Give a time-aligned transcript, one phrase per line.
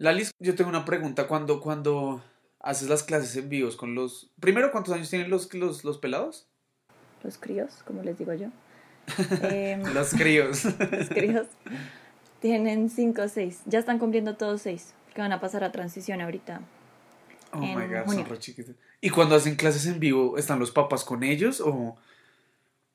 [0.00, 1.28] Lalis, yo tengo una pregunta.
[1.28, 2.22] Cuando, cuando
[2.58, 4.30] haces las clases en vivos con los...
[4.40, 6.46] Primero, ¿cuántos años tienen los, los, los pelados?
[7.22, 8.48] Los críos, como les digo yo.
[9.42, 10.64] Em, los críos.
[10.90, 11.48] los críos.
[12.40, 13.60] Tienen 5 o 6.
[13.66, 14.94] Ya están cumpliendo todos 6.
[15.14, 16.62] Que van a pasar a transición ahorita.
[17.52, 18.76] Oh my god, son re chiquitos.
[19.02, 21.98] ¿Y cuando hacen clases en vivo, están los papás con ellos o.?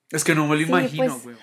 [0.09, 1.37] Es que no me lo imagino, pues,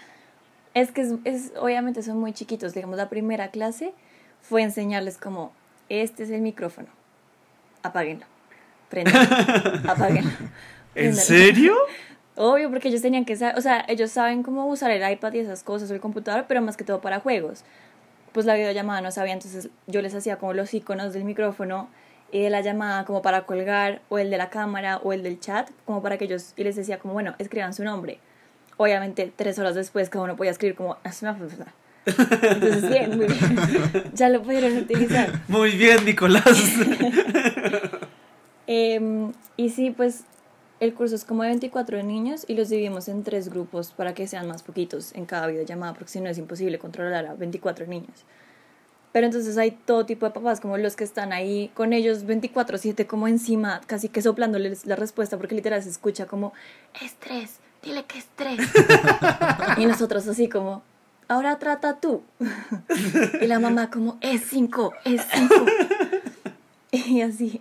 [0.75, 2.75] Es que es, obviamente son muy chiquitos.
[2.75, 3.95] Digamos, la primera clase
[4.43, 5.53] fue enseñarles como:
[5.89, 6.89] este es el micrófono.
[7.83, 8.27] Apáguenlo.
[8.89, 9.21] Prendenlo.
[9.91, 10.31] Apáguenlo.
[10.95, 11.75] ¿En serio?
[12.37, 15.41] Obvio, porque ellos tenían que saber, o sea, ellos saben cómo usar el iPad y
[15.41, 17.65] esas cosas o el computador, pero más que todo para juegos.
[18.33, 21.89] Pues la videollamada no sabía, entonces yo les hacía como los iconos del micrófono
[22.31, 25.39] y de la llamada como para colgar, o el de la cámara, o el del
[25.39, 28.19] chat, como para que ellos, y les decía como, bueno, escriban su nombre.
[28.79, 30.97] Obviamente, tres horas después cada uno podía escribir como,
[32.07, 34.11] entonces, bien, muy bien.
[34.15, 35.43] Ya lo pudieron utilizar.
[35.49, 36.47] Muy bien, Nicolás.
[38.69, 40.23] Em, y sí, pues
[40.81, 44.27] el curso es como de 24 niños y los dividimos en tres grupos para que
[44.27, 48.25] sean más poquitos en cada videollamada, porque si no es imposible controlar a 24 niños.
[49.13, 53.07] Pero entonces hay todo tipo de papás, como los que están ahí con ellos 24/7
[53.07, 56.55] como encima, casi que soplándoles la respuesta, porque literal se escucha como,
[57.03, 58.59] estrés, dile que estrés.
[59.77, 60.83] y nosotros así como,
[61.33, 62.23] ahora trata tú.
[63.41, 65.55] y la mamá como, es 5, es 5.
[66.93, 67.61] y así.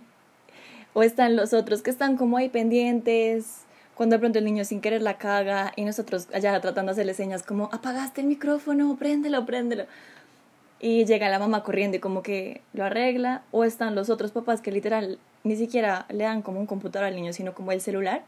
[0.94, 3.62] O están los otros que están como ahí pendientes,
[3.94, 7.14] cuando de pronto el niño sin querer la caga y nosotros allá tratando de hacerle
[7.14, 9.84] señas como, apagaste el micrófono, préndelo, préndelo.
[10.80, 13.42] Y llega la mamá corriendo y como que lo arregla.
[13.52, 17.14] O están los otros papás que literal ni siquiera le dan como un computador al
[17.14, 18.24] niño, sino como el celular.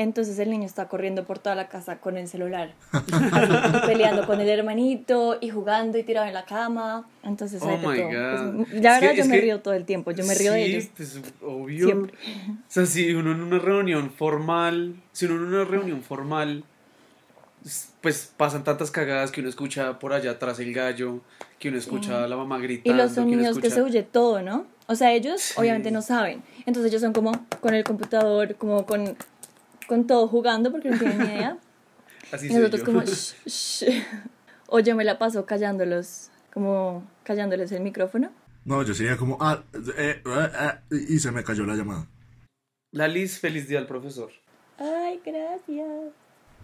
[0.00, 2.72] Entonces el niño está corriendo por toda la casa con el celular,
[3.86, 7.04] peleando con el hermanito y jugando y tirado en la cama.
[7.24, 8.64] Entonces, oh my todo.
[8.64, 10.12] Pues, la verdad, yo me río todo el tiempo.
[10.12, 10.88] Yo me río de ellos.
[10.96, 11.86] Pues, obvio.
[11.86, 12.12] Siempre.
[12.14, 16.62] O sea, si uno en una reunión formal, si uno en una reunión formal,
[18.00, 21.22] pues pasan tantas cagadas que uno escucha por allá atrás el gallo,
[21.58, 22.94] que uno escucha a la mamá gritando.
[22.96, 24.64] Y los sonidos que, se oye todo, ¿no?
[24.86, 26.44] O sea, ellos obviamente no saben.
[26.66, 29.16] Entonces ellos son como con el computador, como con
[29.88, 31.58] con todo jugando porque no tienen ni idea.
[32.32, 33.02] Así y nosotros como,
[34.68, 38.30] o yo me la paso callándolos, como callándoles el micrófono.
[38.64, 39.64] No, yo sería como, ah,
[39.96, 40.50] eh, eh,
[40.90, 42.06] eh, y se me cayó la llamada.
[42.92, 44.30] La Liz, feliz día al profesor.
[44.78, 46.12] Ay, gracias.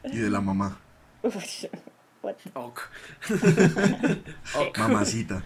[0.05, 0.79] Y de la mamá.
[4.79, 5.45] Mamacita.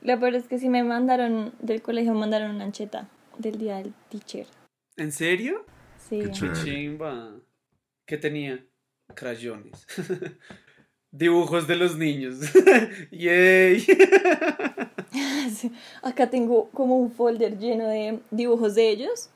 [0.00, 3.76] Lo peor es que si me mandaron del colegio, me mandaron una ancheta del día
[3.76, 4.46] del teacher.
[4.96, 5.64] ¿En serio?
[6.08, 6.20] Sí.
[6.20, 7.36] Qué chimba.
[8.06, 8.64] ¿Qué tenía?
[9.14, 9.86] Crayones.
[11.10, 12.36] Dibujos de los niños.
[13.10, 13.86] ¡Yay!
[16.02, 19.30] Acá tengo como un folder lleno de dibujos de ellos.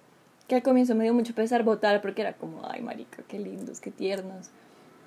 [0.48, 3.80] Que al comienzo me dio mucho pesar votar porque era como, ay, marica, qué lindos,
[3.80, 4.50] qué tiernos.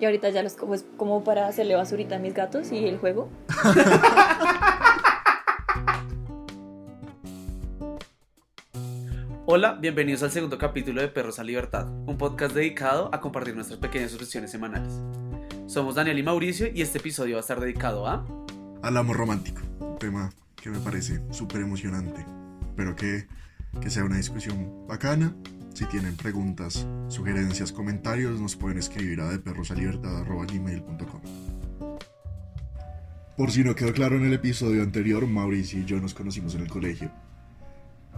[0.00, 3.28] Y ahorita ya los cojo como para hacerle basurita a mis gatos y el juego.
[9.56, 13.78] Hola, bienvenidos al segundo capítulo de Perros a Libertad, un podcast dedicado a compartir nuestras
[13.78, 15.00] pequeñas reflexiones semanales.
[15.66, 18.22] Somos Daniel y Mauricio y este episodio va a estar dedicado a...
[18.82, 22.26] Al amor romántico, un tema que me parece súper emocionante.
[22.68, 23.28] Espero que,
[23.80, 25.34] que sea una discusión bacana.
[25.72, 31.20] Si tienen preguntas, sugerencias, comentarios, nos pueden escribir a deperrosalibertad.gmail.com
[33.38, 36.60] Por si no quedó claro en el episodio anterior, Mauricio y yo nos conocimos en
[36.60, 37.10] el colegio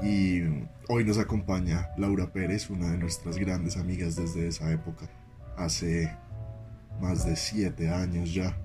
[0.02, 0.42] y
[0.88, 5.08] hoy nos acompaña Laura Pérez, una de nuestras grandes amigas desde esa época.
[5.56, 6.16] Hace
[7.00, 8.56] más de siete años ya.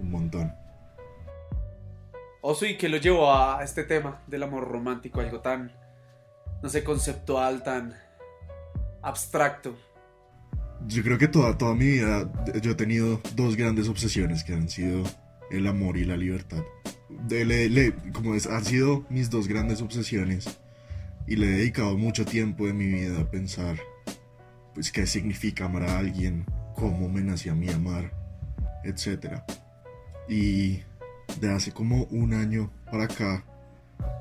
[0.00, 0.52] Un montón.
[2.40, 5.20] Oso, ¿y qué lo llevó a este tema del amor romántico?
[5.20, 5.70] Algo tan,
[6.62, 7.94] no sé, conceptual, tan
[9.02, 9.76] abstracto.
[10.88, 14.68] Yo creo que toda, toda mi vida yo he tenido dos grandes obsesiones que han
[14.68, 15.04] sido
[15.50, 16.64] el amor y la libertad.
[17.28, 20.61] De, como es, han sido mis dos grandes obsesiones
[21.26, 23.76] y le he dedicado mucho tiempo de mi vida a pensar
[24.74, 28.12] pues qué significa amar a alguien, cómo me nací a mí amar,
[28.84, 29.42] etc.
[30.28, 30.80] Y
[31.40, 33.44] de hace como un año para acá,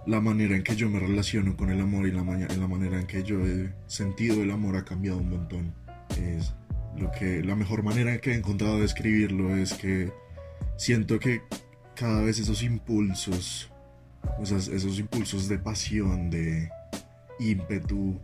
[0.05, 3.07] la manera en que yo me relaciono con el amor y la, la manera en
[3.07, 5.73] que yo he sentido el amor ha cambiado un montón.
[6.17, 6.53] Es
[6.97, 10.11] lo que la mejor manera que he encontrado de escribirlo es que
[10.77, 11.41] siento que
[11.95, 13.71] cada vez esos impulsos,
[14.41, 16.69] esos impulsos de pasión, de
[17.41, 18.19] ímpetu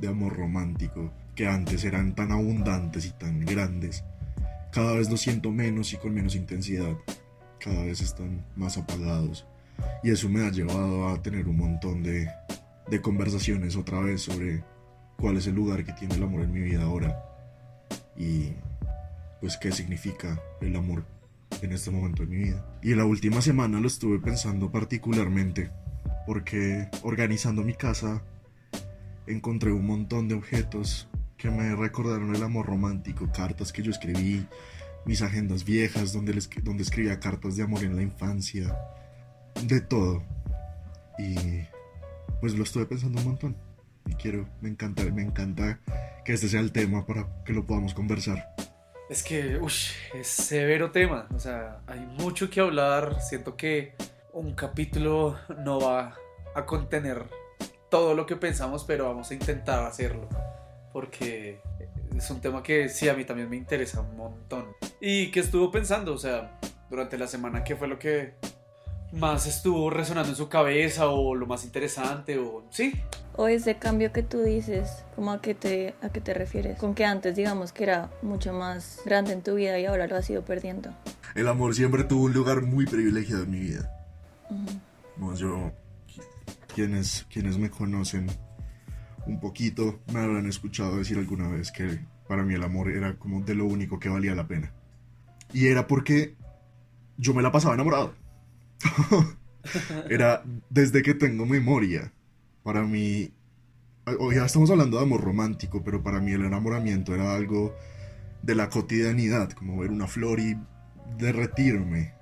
[0.00, 4.04] de amor romántico que antes eran tan abundantes y tan grandes,
[4.72, 6.96] cada vez lo siento menos y con menos intensidad.
[7.58, 9.46] cada vez están más apagados.
[10.02, 12.28] Y eso me ha llevado a tener un montón de,
[12.90, 14.62] de conversaciones otra vez sobre
[15.16, 17.24] cuál es el lugar que tiene el amor en mi vida ahora.
[18.18, 18.52] Y
[19.40, 21.06] pues qué significa el amor
[21.62, 22.78] en este momento de mi vida.
[22.82, 25.70] Y la última semana lo estuve pensando particularmente
[26.26, 28.22] porque organizando mi casa
[29.26, 34.46] encontré un montón de objetos que me recordaron el amor romántico, cartas que yo escribí,
[35.04, 38.76] mis agendas viejas donde, les, donde escribía cartas de amor en la infancia,
[39.62, 40.22] de todo.
[41.18, 41.36] Y
[42.40, 43.56] pues lo estuve pensando un montón.
[44.06, 45.80] Y quiero, me encanta, me encanta
[46.24, 48.54] que este sea el tema para que lo podamos conversar.
[49.08, 51.28] Es que, uff, es severo tema.
[51.34, 53.20] O sea, hay mucho que hablar.
[53.20, 53.94] Siento que
[54.32, 56.16] un capítulo no va
[56.54, 57.24] a contener
[57.94, 60.28] todo lo que pensamos, pero vamos a intentar hacerlo.
[60.92, 61.60] Porque
[62.16, 64.66] es un tema que sí, a mí también me interesa un montón.
[65.00, 66.12] ¿Y qué estuvo pensando?
[66.12, 66.58] O sea,
[66.90, 68.34] durante la semana, ¿qué fue lo que
[69.12, 73.00] más estuvo resonando en su cabeza o lo más interesante o sí?
[73.36, 76.76] O ese cambio que tú dices, ¿cómo a qué te a qué te refieres?
[76.76, 80.16] Con que antes digamos que era mucho más grande en tu vida y ahora lo
[80.16, 80.90] has ido perdiendo.
[81.36, 83.88] El amor siempre tuvo un lugar muy privilegiado en mi vida.
[85.16, 85.70] No, yo
[86.74, 88.26] quienes quienes me conocen
[89.26, 93.40] un poquito me habrán escuchado decir alguna vez que para mí el amor era como
[93.40, 94.72] de lo único que valía la pena.
[95.52, 96.34] Y era porque
[97.16, 98.14] yo me la pasaba enamorado.
[100.10, 102.12] era desde que tengo memoria.
[102.62, 103.32] Para mí,
[104.18, 107.74] hoy ya estamos hablando de amor romántico, pero para mí el enamoramiento era algo
[108.42, 110.56] de la cotidianidad, como ver una flor y
[111.18, 112.14] derretirme,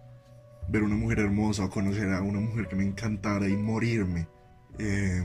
[0.69, 4.29] ver una mujer hermosa o conocer a una mujer que me encantara y morirme.
[4.79, 5.23] Eh,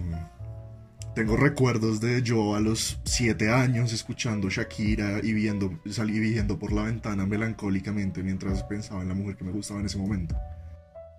[1.18, 6.72] tengo recuerdos de yo a los siete años escuchando Shakira y viendo, salí viendo por
[6.72, 10.36] la ventana melancólicamente mientras pensaba en la mujer que me gustaba en ese momento.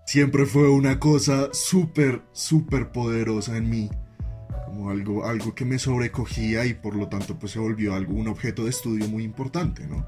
[0.07, 3.91] Siempre fue una cosa súper, súper poderosa en mí.
[4.67, 8.29] Como algo, algo que me sobrecogía y por lo tanto pues se volvió algo, un
[8.29, 10.07] objeto de estudio muy importante, ¿no?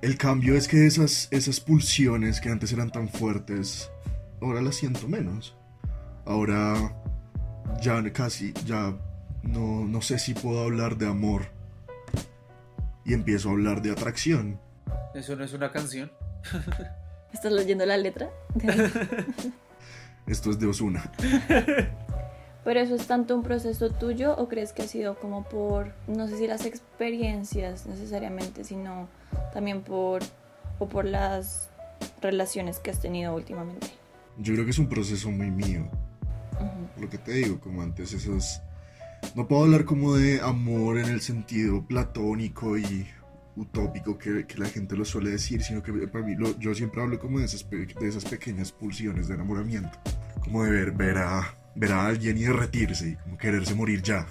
[0.00, 3.90] El cambio es que esas, esas pulsiones que antes eran tan fuertes,
[4.40, 5.56] ahora las siento menos.
[6.30, 6.94] Ahora
[7.82, 8.96] ya casi, ya
[9.42, 11.46] no, no sé si puedo hablar de amor.
[13.04, 14.60] Y empiezo a hablar de atracción.
[15.12, 16.12] ¿Eso no es una canción?
[17.32, 18.30] ¿Estás leyendo la letra?
[20.28, 21.10] Esto es de Osuna.
[22.62, 26.28] ¿Pero eso es tanto un proceso tuyo o crees que ha sido como por, no
[26.28, 29.08] sé si las experiencias necesariamente, sino
[29.52, 30.22] también por,
[30.78, 31.70] o por las
[32.22, 33.88] relaciones que has tenido últimamente?
[34.38, 35.90] Yo creo que es un proceso muy mío.
[36.98, 38.60] Lo que te digo, como antes, esos...
[39.34, 43.06] No puedo hablar como de amor en el sentido platónico y
[43.56, 47.02] utópico que, que la gente lo suele decir, sino que para mí lo, yo siempre
[47.02, 49.98] hablo como de esas, de esas pequeñas pulsiones de enamoramiento,
[50.42, 54.26] como de ver, ver, a, ver a alguien y derretirse, y como quererse morir ya.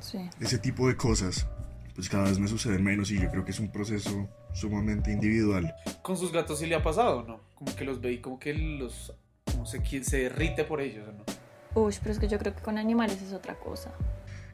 [0.00, 0.18] Sí.
[0.40, 1.46] Ese tipo de cosas,
[1.94, 5.74] pues cada vez me suceden menos y yo creo que es un proceso sumamente individual.
[6.02, 7.40] Con sus gatos sí le ha pasado, ¿no?
[7.54, 9.12] Como que los ve y como que los...
[9.56, 11.24] No sé quién se derrite por ellos, ¿no?
[11.74, 13.90] Uy, pero es que yo creo que con animales es otra cosa.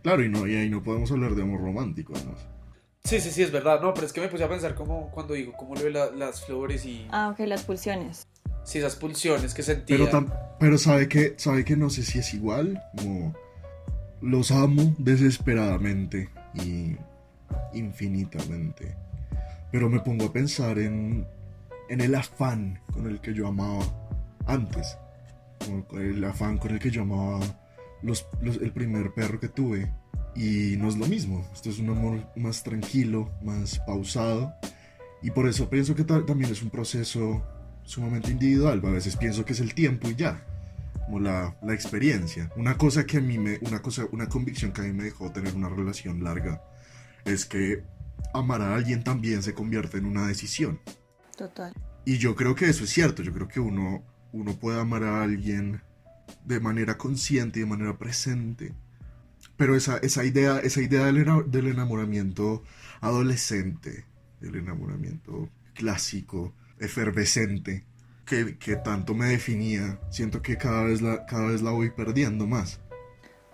[0.02, 2.38] Claro, y, no, y ahí no podemos hablar de amor romántico, además.
[3.04, 3.80] Sí, sí, sí, es verdad.
[3.80, 6.10] No, pero es que me puse a pensar como cuando digo, cómo le ve la-
[6.10, 7.06] las flores y...
[7.10, 8.26] Ah, ok, las pulsiones.
[8.64, 9.96] Sí, esas pulsiones que sentía.
[9.98, 13.34] Pero, tam- pero sabe que sabe que no sé si es igual, como
[14.22, 16.96] los amo desesperadamente y
[17.74, 18.94] infinitamente.
[19.70, 21.26] Pero me pongo a pensar en,
[21.88, 23.84] en el afán con el que yo amaba
[24.46, 24.96] antes.
[25.64, 27.40] Como el afán con el que yo amaba
[28.02, 29.92] los, los- el primer perro que tuve.
[30.36, 31.48] Y no es lo mismo.
[31.52, 34.52] Esto es un amor más tranquilo, más pausado.
[35.22, 37.42] Y por eso pienso que ta- también es un proceso
[37.84, 38.80] sumamente individual.
[38.84, 40.44] A veces pienso que es el tiempo y ya.
[41.06, 42.50] Como la, la experiencia.
[42.56, 43.58] Una cosa que a mí me.
[43.62, 46.62] Una cosa, una convicción que a mí me dejó tener una relación larga.
[47.24, 47.84] Es que
[48.32, 50.80] amar a alguien también se convierte en una decisión.
[51.36, 51.72] Total.
[52.04, 53.22] Y yo creo que eso es cierto.
[53.22, 54.02] Yo creo que uno,
[54.34, 55.80] uno puede amar a alguien
[56.44, 58.74] de manera consciente y de manera presente.
[59.56, 62.64] Pero esa, esa idea, esa idea del, ena- del enamoramiento
[63.00, 64.04] adolescente,
[64.40, 67.84] del enamoramiento clásico, efervescente,
[68.26, 72.46] que, que tanto me definía, siento que cada vez, la, cada vez la voy perdiendo
[72.46, 72.80] más.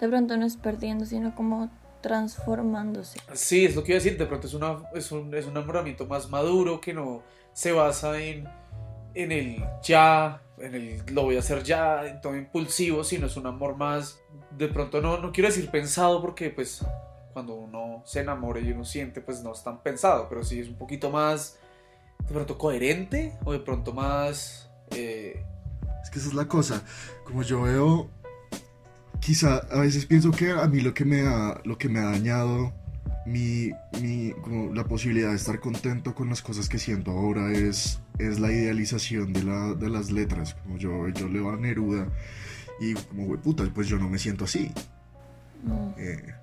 [0.01, 1.71] De pronto no es perdiendo, sino como
[2.01, 3.19] transformándose.
[3.35, 4.19] Sí, es lo que iba a decir.
[4.19, 7.23] De pronto es, una, es, un, es un enamoramiento más maduro que no
[7.53, 8.49] se basa en,
[9.15, 13.47] en el ya, en el lo voy a hacer ya, todo impulsivo, sino es un
[13.47, 14.19] amor más,
[14.57, 16.85] de pronto no, no quiero decir pensado porque pues
[17.33, 20.69] cuando uno se enamora y uno siente pues no es tan pensado, pero sí es
[20.69, 21.59] un poquito más
[22.27, 24.71] de pronto coherente o de pronto más...
[24.91, 25.43] eh,
[26.03, 26.83] Es que esa es la cosa.
[27.25, 28.09] Como yo veo,
[29.21, 32.11] quizá a veces pienso que a mí lo que me ha, lo que me ha
[32.11, 32.73] dañado
[33.27, 38.01] mi, mi, como la posibilidad de estar contento con las cosas que siento ahora es,
[38.19, 40.55] es la idealización de, la, de las letras.
[40.55, 42.09] Como yo, yo leo a Neruda
[42.81, 44.71] y como, güey, puta, pues yo no me siento así.
[45.65, 45.91] Mm.
[45.99, 46.35] Eh,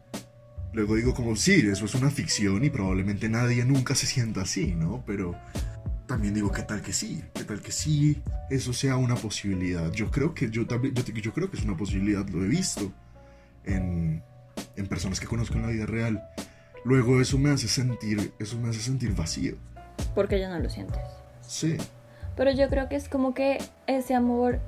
[0.74, 4.75] luego digo como, sí, eso es una ficción y probablemente nadie nunca se sienta así,
[4.75, 5.03] ¿no?
[5.05, 5.36] Pero
[6.05, 7.24] también digo, ¿qué tal que sí?
[7.34, 9.91] ¿Qué tal que sí eso sea una posibilidad?
[9.91, 12.93] Yo creo que yo también, yo, yo creo que es una posibilidad, lo he visto
[13.65, 14.24] en,
[14.75, 16.24] en personas que conozco en la vida real.
[16.84, 19.55] Luego eso me hace sentir, eso me hace sentir vacío.
[20.15, 21.01] Porque ya no lo sientes.
[21.41, 21.77] Sí.
[22.36, 23.57] Pero yo creo que es como que
[23.88, 24.60] ese amor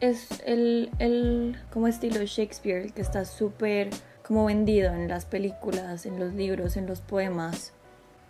[0.00, 3.90] es el, el como estilo Shakespeare, que está súper
[4.26, 7.72] como vendido en las películas, en los libros, en los poemas.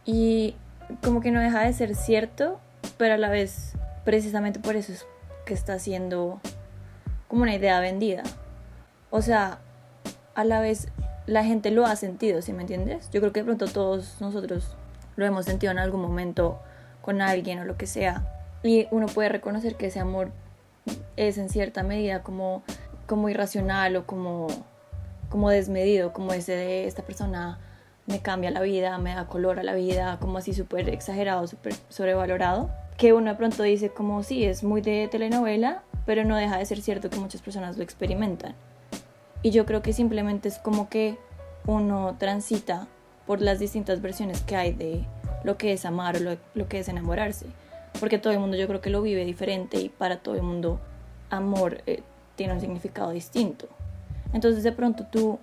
[0.05, 0.57] Y
[1.03, 2.61] como que no deja de ser cierto,
[2.97, 3.73] pero a la vez,
[4.05, 5.07] precisamente por eso es
[5.45, 6.41] que está siendo
[7.27, 8.23] como una idea vendida.
[9.11, 9.59] O sea,
[10.35, 10.89] a la vez
[11.29, 13.11] la gente lo ha sentido, ¿sí me entiendes?
[13.13, 14.75] Yo creo que de pronto todos nosotros
[15.17, 16.59] lo hemos sentido en algún momento
[17.03, 18.27] con alguien o lo que sea.
[18.63, 20.31] Y uno puede reconocer que ese amor
[21.17, 22.63] es en cierta medida como,
[23.07, 24.47] como irracional o como,
[25.29, 27.59] como desmedido, como ese de esta persona
[28.07, 31.75] me cambia la vida, me da color a la vida, como así súper exagerado, súper
[31.91, 32.71] sobrevalorado.
[32.97, 36.65] Que uno de pronto dice como sí, es muy de telenovela, pero no deja de
[36.65, 38.55] ser cierto que muchas personas lo experimentan.
[39.43, 41.17] Y yo creo que simplemente es como que
[41.67, 42.89] uno transita
[43.27, 45.05] por las distintas versiones que hay de
[45.45, 47.47] lo que es amar o lo, lo que es enamorarse.
[48.01, 50.81] Porque todo el mundo yo creo que lo vive diferente y para todo el mundo
[51.31, 52.03] amor eh,
[52.37, 53.69] tiene un significado distinto.
[54.33, 55.39] Entonces de pronto tú,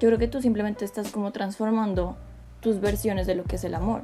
[0.00, 2.16] yo creo que tú simplemente estás como transformando
[2.60, 4.02] tus versiones de lo que es el amor.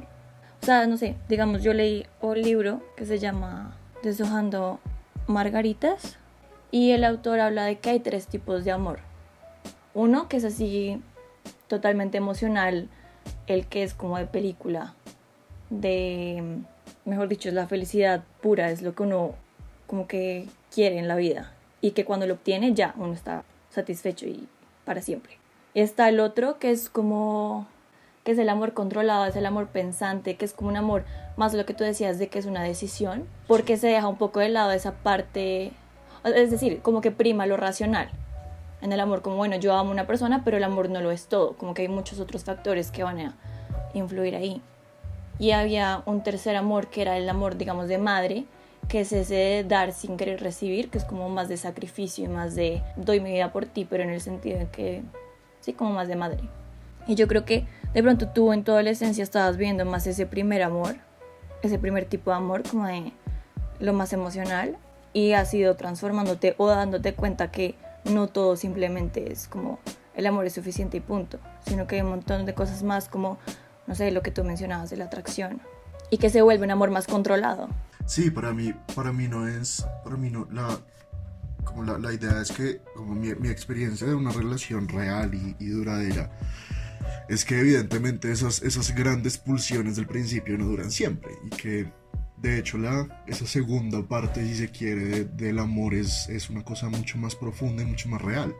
[0.61, 4.79] O sea, no sé, digamos, yo leí un libro que se llama Deshojando
[5.27, 6.17] Margaritas
[6.71, 8.99] y el autor habla de que hay tres tipos de amor.
[9.93, 11.01] Uno que es así
[11.67, 12.89] totalmente emocional,
[13.47, 14.93] el que es como de película,
[15.69, 16.59] de,
[17.05, 19.35] mejor dicho, es la felicidad pura, es lo que uno
[19.87, 24.25] como que quiere en la vida y que cuando lo obtiene ya uno está satisfecho
[24.25, 24.47] y
[24.85, 25.37] para siempre.
[25.73, 27.67] Y está el otro que es como
[28.23, 31.03] que es el amor controlado, es el amor pensante, que es como un amor
[31.35, 34.39] más lo que tú decías de que es una decisión, porque se deja un poco
[34.39, 35.73] de lado esa parte,
[36.23, 38.09] es decir, como que prima lo racional.
[38.83, 41.11] En el amor, como bueno, yo amo a una persona, pero el amor no lo
[41.11, 43.37] es todo, como que hay muchos otros factores que van a
[43.93, 44.61] influir ahí.
[45.39, 48.43] Y había un tercer amor que era el amor, digamos, de madre,
[48.89, 52.27] que es ese de dar sin querer recibir, que es como más de sacrificio y
[52.27, 55.01] más de doy mi vida por ti, pero en el sentido de que,
[55.61, 56.41] sí, como más de madre.
[57.07, 60.61] Y yo creo que de pronto tú en tu adolescencia estabas viendo más ese primer
[60.61, 60.97] amor,
[61.61, 63.13] ese primer tipo de amor, como de
[63.79, 64.75] lo más emocional,
[65.13, 67.75] y has ido transformándote o dándote cuenta que
[68.05, 69.79] no todo simplemente es como
[70.15, 73.39] el amor es suficiente y punto, sino que hay un montón de cosas más como,
[73.87, 75.61] no sé, lo que tú mencionabas de la atracción,
[76.09, 77.69] y que se vuelve un amor más controlado.
[78.05, 80.77] Sí, para mí, para mí no es, para mí no, la,
[81.63, 85.55] como la, la idea es que, como mi, mi experiencia de una relación real y,
[85.59, 86.29] y duradera,
[87.29, 91.91] es que evidentemente esas, esas grandes pulsiones del principio no duran siempre y que
[92.43, 96.63] de hecho la, esa segunda parte, si se quiere, de- del amor es, es una
[96.63, 98.53] cosa mucho más profunda y mucho más real.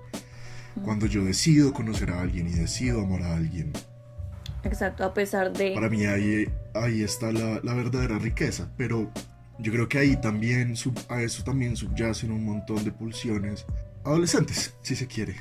[0.83, 3.71] Cuando yo decido conocer a alguien y decido amar a alguien,
[4.63, 5.73] Exacto, a pesar de...
[5.75, 9.11] para mí ahí, ahí está la, la verdadera riqueza, pero
[9.59, 13.65] yo creo que ahí también, sub- a eso también subyacen un montón de pulsiones
[14.05, 15.35] adolescentes, si se quiere.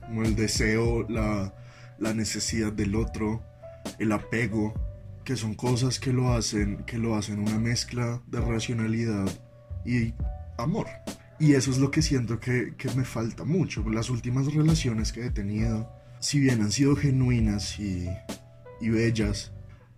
[0.00, 1.54] Como el deseo, la,
[1.98, 3.42] la necesidad del otro,
[4.00, 4.74] el apego,
[5.30, 9.28] que son cosas que lo hacen, que lo hacen una mezcla de racionalidad
[9.86, 10.12] y
[10.58, 10.88] amor.
[11.38, 13.88] Y eso es lo que siento que, que me falta mucho.
[13.88, 18.08] Las últimas relaciones que he tenido, si bien han sido genuinas y,
[18.80, 19.52] y bellas,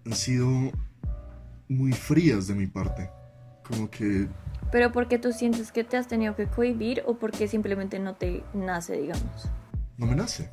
[0.04, 0.50] han sido
[1.66, 3.08] muy frías de mi parte.
[3.66, 4.28] Como que
[4.70, 8.44] Pero porque tú sientes que te has tenido que cohibir o porque simplemente no te
[8.52, 9.48] nace, digamos.
[9.96, 10.52] no me nace.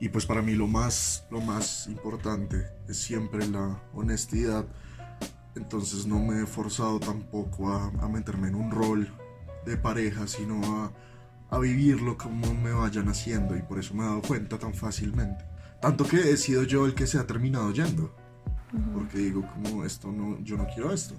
[0.00, 4.64] Y pues para mí lo más, lo más importante es siempre la honestidad.
[5.56, 9.12] Entonces no me he forzado tampoco a, a meterme en un rol
[9.66, 10.92] de pareja, sino a,
[11.50, 13.56] a vivirlo como me vayan haciendo.
[13.56, 15.44] Y por eso me he dado cuenta tan fácilmente.
[15.80, 18.14] Tanto que he sido yo el que se ha terminado yendo.
[18.92, 21.14] Porque digo, como esto no, yo no quiero esto.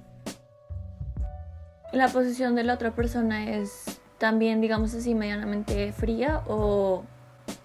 [1.91, 7.03] ¿La posición de la otra persona es también, digamos así, medianamente fría o,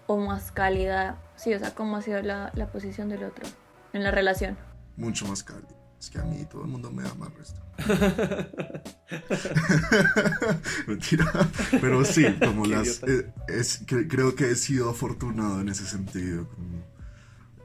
[0.06, 1.18] o más cálida?
[1.36, 3.46] Sí, o sea, ¿cómo ha sido la, la posición del otro
[3.92, 4.56] en la relación?
[4.96, 5.68] Mucho más cálido.
[5.98, 7.60] Es que a mí todo el mundo me ama el resto.
[10.86, 11.48] Mentira.
[11.80, 13.02] Pero sí, como Qué las.
[13.04, 16.48] eh, es, que- creo que he sido afortunado en ese sentido.
[16.48, 16.78] como,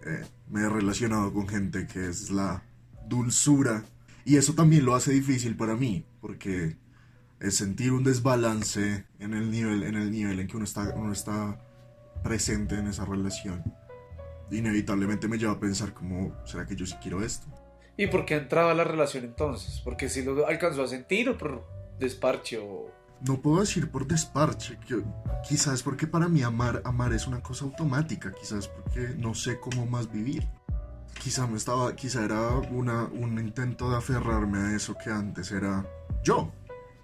[0.05, 2.63] eh, me he relacionado con gente que es la
[3.07, 3.83] dulzura.
[4.25, 6.05] Y eso también lo hace difícil para mí.
[6.21, 6.77] Porque
[7.39, 11.11] es sentir un desbalance en el nivel en, el nivel en que uno está, uno
[11.13, 11.59] está
[12.23, 13.63] presente en esa relación.
[14.51, 17.47] Inevitablemente me lleva a pensar como, ¿será que yo sí quiero esto?
[17.97, 19.81] ¿Y por qué entraba a la relación entonces?
[19.83, 21.67] Porque si lo alcanzó a sentir o por
[21.99, 22.89] desparche o...
[23.27, 25.03] No puedo decir por desparche, que-
[25.47, 29.85] quizás porque para mí amar, amar es una cosa automática, quizás porque no sé cómo
[29.85, 30.47] más vivir.
[31.21, 35.85] Quizá me estaba, quizá era una, un intento de aferrarme a eso que antes era
[36.23, 36.49] yo,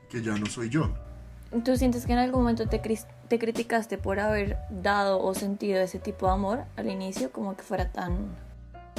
[0.09, 0.93] que ya no soy yo.
[1.65, 2.81] ¿Tú sientes que en algún momento te,
[3.27, 7.63] te criticaste por haber dado o sentido ese tipo de amor al inicio, como que
[7.63, 8.35] fuera tan,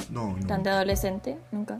[0.09, 0.45] No, no.
[0.47, 1.37] tan de adolescente?
[1.51, 1.77] Nunca.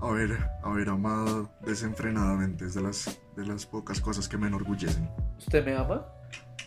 [0.00, 5.08] Haber, haber amado desenfrenadamente es de las, de las pocas cosas que me enorgullecen.
[5.38, 6.04] ¿Usted me ama?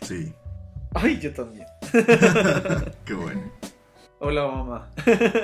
[0.02, 0.34] Sí,
[0.94, 1.66] Ay, yo también.
[3.04, 3.42] qué bueno.
[4.20, 4.88] Hola mamá.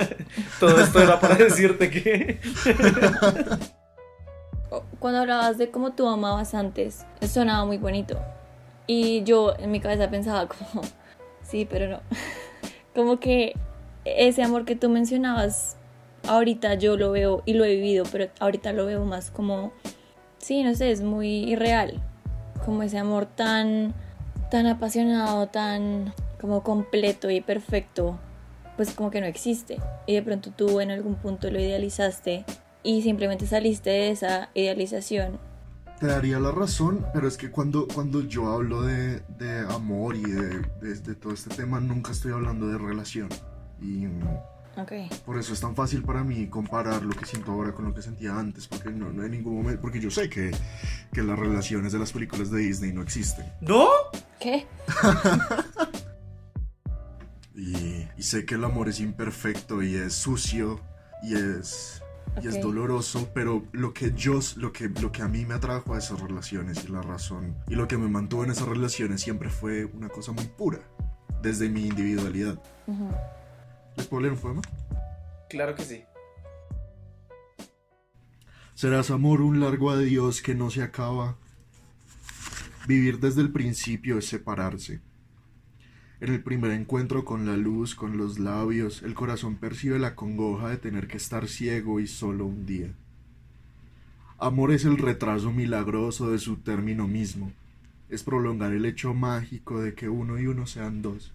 [0.59, 2.41] Todo esto era para decirte que...
[4.99, 8.19] Cuando hablabas de cómo tú amabas antes, sonaba muy bonito.
[8.87, 10.83] Y yo en mi cabeza pensaba como,
[11.41, 12.01] sí, pero no.
[12.95, 13.55] Como que
[14.05, 15.75] ese amor que tú mencionabas,
[16.27, 19.73] ahorita yo lo veo y lo he vivido, pero ahorita lo veo más como,
[20.37, 22.01] sí, no sé, es muy irreal.
[22.63, 23.93] Como ese amor tan,
[24.49, 28.17] tan apasionado, tan como completo y perfecto,
[28.77, 29.77] pues como que no existe.
[30.05, 32.45] Y de pronto tú en algún punto lo idealizaste
[32.83, 35.39] y simplemente saliste de esa idealización.
[35.99, 40.23] Te daría la razón, pero es que cuando, cuando yo hablo de, de amor y
[40.23, 43.29] de, de- de todo este tema, nunca estoy hablando de relación.
[43.81, 44.27] Y mm,
[44.77, 44.91] Ok.
[45.25, 48.01] por eso es tan fácil para mí comparar lo que siento ahora con lo que
[48.01, 50.51] sentía antes, porque no, no hay ningún momento, porque yo sé que,
[51.13, 53.45] que las relaciones de las películas de Disney no existen.
[53.61, 53.87] ¿No?
[54.39, 54.65] ¿Qué?
[57.57, 60.81] Y, y sé que el amor es imperfecto y es sucio
[61.23, 62.01] y es,
[62.41, 65.93] y es doloroso, pero lo que yo, lo que, lo que a mí me atrajo
[65.93, 69.49] a esas relaciones y la razón y lo que me mantuvo en esas relaciones siempre
[69.49, 70.79] fue una cosa muy pura,
[71.41, 72.61] desde mi individualidad.
[73.95, 74.61] ¿Les puedo leer un poema?
[75.49, 76.03] Claro que sí.
[78.73, 81.37] Serás amor un largo adiós que no se acaba.
[82.87, 85.01] Vivir desde el principio es separarse.
[86.21, 90.69] En el primer encuentro con la luz, con los labios, el corazón percibe la congoja
[90.69, 92.93] de tener que estar ciego y solo un día.
[94.37, 97.51] Amor es el retraso milagroso de su término mismo.
[98.09, 101.33] Es prolongar el hecho mágico de que uno y uno sean dos,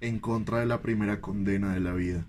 [0.00, 2.26] en contra de la primera condena de la vida.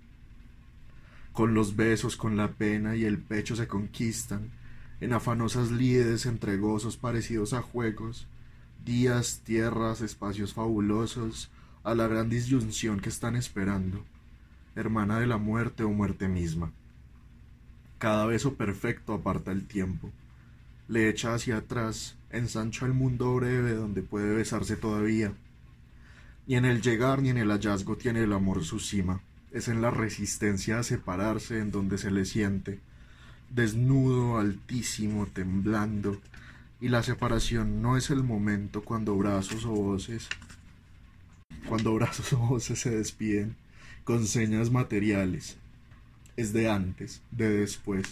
[1.32, 4.50] Con los besos, con la pena y el pecho se conquistan,
[5.02, 8.26] en afanosas lides entre gozos parecidos a juegos,
[8.82, 11.50] días, tierras, espacios fabulosos,
[11.86, 14.04] a la gran disyunción que están esperando,
[14.74, 16.72] hermana de la muerte o muerte misma.
[17.98, 20.10] Cada beso perfecto aparta el tiempo,
[20.88, 25.32] le echa hacia atrás, ensancha el mundo breve donde puede besarse todavía.
[26.48, 29.20] Ni en el llegar ni en el hallazgo tiene el amor su cima,
[29.52, 32.80] es en la resistencia a separarse en donde se le siente,
[33.48, 36.20] desnudo, altísimo, temblando,
[36.80, 40.28] y la separación no es el momento cuando brazos o voces,
[41.68, 43.56] cuando brazos o voces se despiden
[44.04, 45.56] con señas materiales,
[46.36, 48.06] es de antes, de después.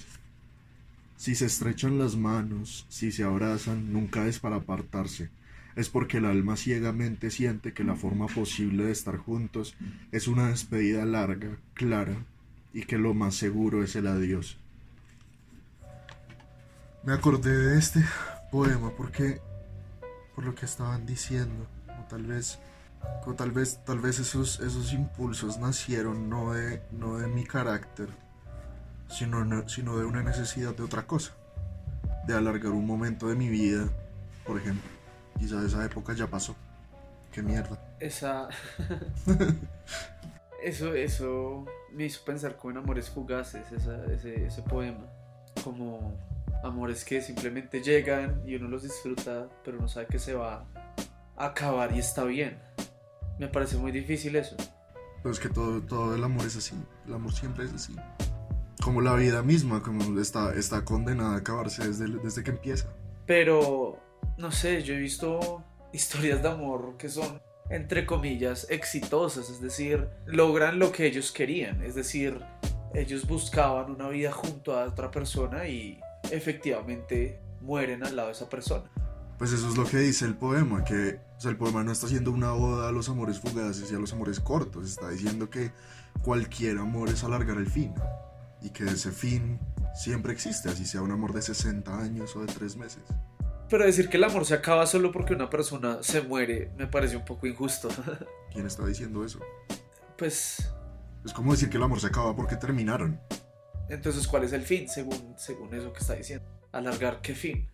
[1.16, 5.30] Si se estrechan las manos, si se abrazan, nunca es para apartarse,
[5.76, 9.74] es porque el alma ciegamente siente que la forma posible de estar juntos
[10.12, 12.16] es una despedida larga, clara,
[12.72, 14.58] y que lo más seguro es el adiós.
[17.04, 18.04] Me acordé de este
[18.50, 19.40] poema porque
[20.34, 22.58] por lo que estaban diciendo, o tal vez
[23.26, 28.08] o tal vez tal vez esos esos impulsos nacieron no de no de mi carácter,
[29.08, 31.32] sino no- sino de una necesidad de otra cosa,
[32.26, 33.88] de alargar un momento de mi vida,
[34.46, 34.90] por ejemplo.
[35.38, 36.54] Quizá esa época ya pasó.
[37.32, 37.76] Qué mierda.
[37.98, 38.48] Esa...
[40.62, 45.06] eso, eso me hizo pensar como en Amores Fugaces, esa- ese, ese poema.
[45.62, 46.16] Como
[46.62, 50.64] amores que simplemente llegan y uno los disfruta, pero no sabe que se va
[51.36, 52.58] a acabar y está bien.
[53.38, 54.56] Me parece muy difícil eso.
[55.22, 56.74] Pero es que todo, todo el amor es así.
[57.06, 57.94] El amor siempre es así.
[58.82, 62.88] Como la vida misma, como está, está condenada a acabarse desde, desde que empieza.
[63.26, 63.98] Pero,
[64.36, 70.08] no sé, yo he visto historias de amor que son, entre comillas, exitosas, es decir,
[70.26, 72.40] logran lo que ellos querían, es decir,
[72.92, 78.48] ellos buscaban una vida junto a otra persona y efectivamente mueren al lado de esa
[78.48, 78.90] persona.
[79.38, 82.06] Pues eso es lo que dice el poema, que o sea, el poema no está
[82.06, 85.72] haciendo una oda a los amores fugaces y a los amores cortos, está diciendo que
[86.22, 87.92] cualquier amor es alargar el fin
[88.62, 89.58] y que ese fin
[89.94, 93.02] siempre existe, así sea un amor de 60 años o de 3 meses.
[93.68, 97.16] Pero decir que el amor se acaba solo porque una persona se muere me parece
[97.16, 97.88] un poco injusto.
[98.52, 99.40] ¿Quién está diciendo eso?
[100.16, 100.72] pues
[101.24, 103.20] Es como decir que el amor se acaba porque terminaron.
[103.88, 106.46] entonces ¿cuál es el fin según, según eso que está diciendo?
[106.72, 107.68] ¿Alargar qué fin?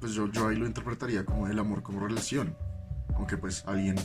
[0.00, 2.54] Pues yo, yo ahí lo interpretaría como el amor como relación.
[3.16, 3.96] Aunque pues alguien,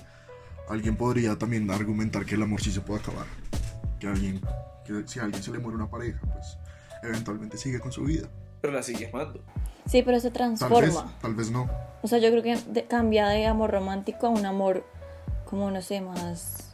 [0.70, 3.26] alguien podría también argumentar que el amor sí se puede acabar.
[4.00, 4.42] Que alguien,
[4.86, 6.58] que si a alguien se le muere una pareja, pues
[7.04, 8.28] eventualmente sigue con su vida.
[8.62, 9.42] Pero la sigue amando.
[9.86, 11.14] Sí, pero se Tal vez, transforma.
[11.22, 11.70] tal vez no.
[12.02, 14.86] O sea, yo creo que de- cambia de amor romántico a un amor
[15.46, 16.74] como, no sé, más...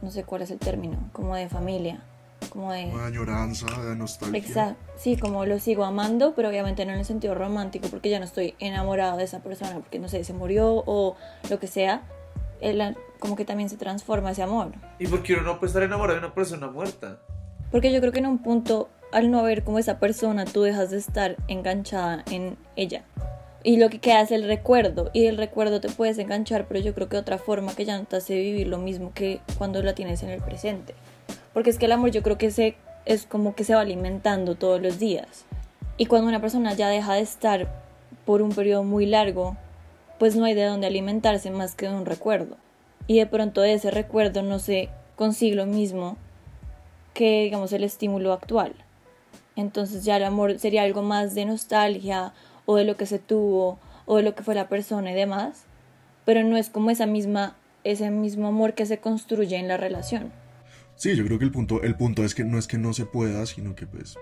[0.00, 1.10] No sé cuál es el término.
[1.12, 2.02] Como de familia.
[2.50, 2.86] Como de...
[2.86, 4.38] Una añoranza, de nostalgia.
[4.38, 4.82] Exacto.
[4.96, 8.24] Sí, como lo sigo amando, pero obviamente no en el sentido romántico, porque ya no
[8.24, 11.16] estoy enamorado de esa persona, porque no sé, se murió o
[11.50, 12.02] lo que sea.
[12.60, 14.72] El- como que también se transforma ese amor.
[14.98, 17.18] ¿Y por qué uno no puede estar enamorado de una persona muerta?
[17.70, 20.90] Porque yo creo que en un punto, al no ver como esa persona, tú dejas
[20.90, 23.04] de estar enganchada en ella.
[23.64, 25.10] Y lo que queda es el recuerdo.
[25.12, 28.04] Y del recuerdo te puedes enganchar, pero yo creo que otra forma que ya no
[28.04, 30.94] te hace vivir lo mismo que cuando la tienes en el presente.
[31.58, 34.54] Porque es que el amor yo creo que se, es como que se va alimentando
[34.54, 35.44] todos los días.
[35.96, 37.68] Y cuando una persona ya deja de estar
[38.24, 39.56] por un periodo muy largo,
[40.20, 42.56] pues no hay de dónde alimentarse más que de un recuerdo.
[43.08, 46.16] Y de pronto de ese recuerdo no se consigue lo mismo
[47.12, 48.76] que digamos el estímulo actual.
[49.56, 52.34] Entonces ya el amor sería algo más de nostalgia
[52.66, 55.64] o de lo que se tuvo o de lo que fue la persona y demás,
[56.24, 60.30] pero no es como esa misma ese mismo amor que se construye en la relación.
[60.98, 63.06] Sí, yo creo que el punto, el punto es que no es que no se
[63.06, 64.18] pueda, sino que pues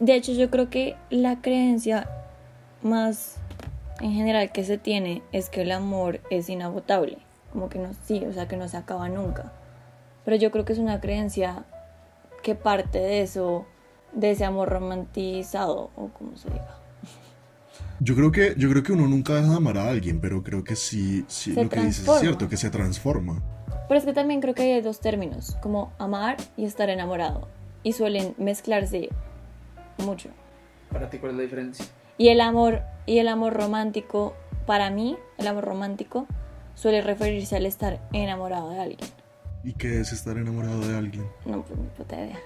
[0.00, 2.10] De hecho, yo creo que la creencia
[2.82, 3.36] más
[4.00, 7.18] en general que se tiene es que el amor es inagotable,
[7.52, 9.52] como que no sí, o sea, que no se acaba nunca.
[10.24, 11.64] Pero yo creo que es una creencia
[12.42, 13.64] que parte de eso,
[14.12, 16.80] de ese amor romantizado o como se diga.
[18.00, 20.64] Yo creo que, yo creo que uno nunca deja de amar a alguien, pero creo
[20.64, 23.40] que sí, sí lo que dices es cierto, que se transforma.
[23.88, 27.48] Pero es que también creo que hay dos términos, como amar y estar enamorado,
[27.82, 29.08] y suelen mezclarse
[29.98, 30.30] mucho.
[30.92, 31.84] ¿Para ti cuál es la diferencia?
[32.18, 34.34] Y el amor y el amor romántico,
[34.66, 36.26] para mí, el amor romántico
[36.74, 39.10] suele referirse al estar enamorado de alguien.
[39.62, 41.26] ¿Y qué es estar enamorado de alguien?
[41.44, 42.38] No, pues ni puta idea.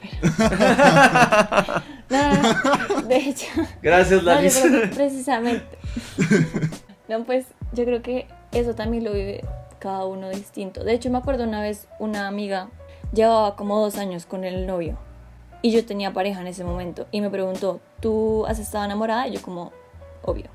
[0.00, 2.42] Pero- no, no,
[2.88, 3.46] no, de hecho,
[3.82, 5.66] Gracias, no, que precisamente.
[7.08, 9.44] No, pues yo creo que eso también lo vive
[9.84, 10.82] cada uno distinto.
[10.82, 12.70] De hecho, me acuerdo una vez una amiga
[13.12, 14.96] llevaba como dos años con el novio
[15.60, 19.28] y yo tenía pareja en ese momento y me preguntó, ¿tú has estado enamorada?
[19.28, 19.72] Y yo como,
[20.22, 20.46] obvio.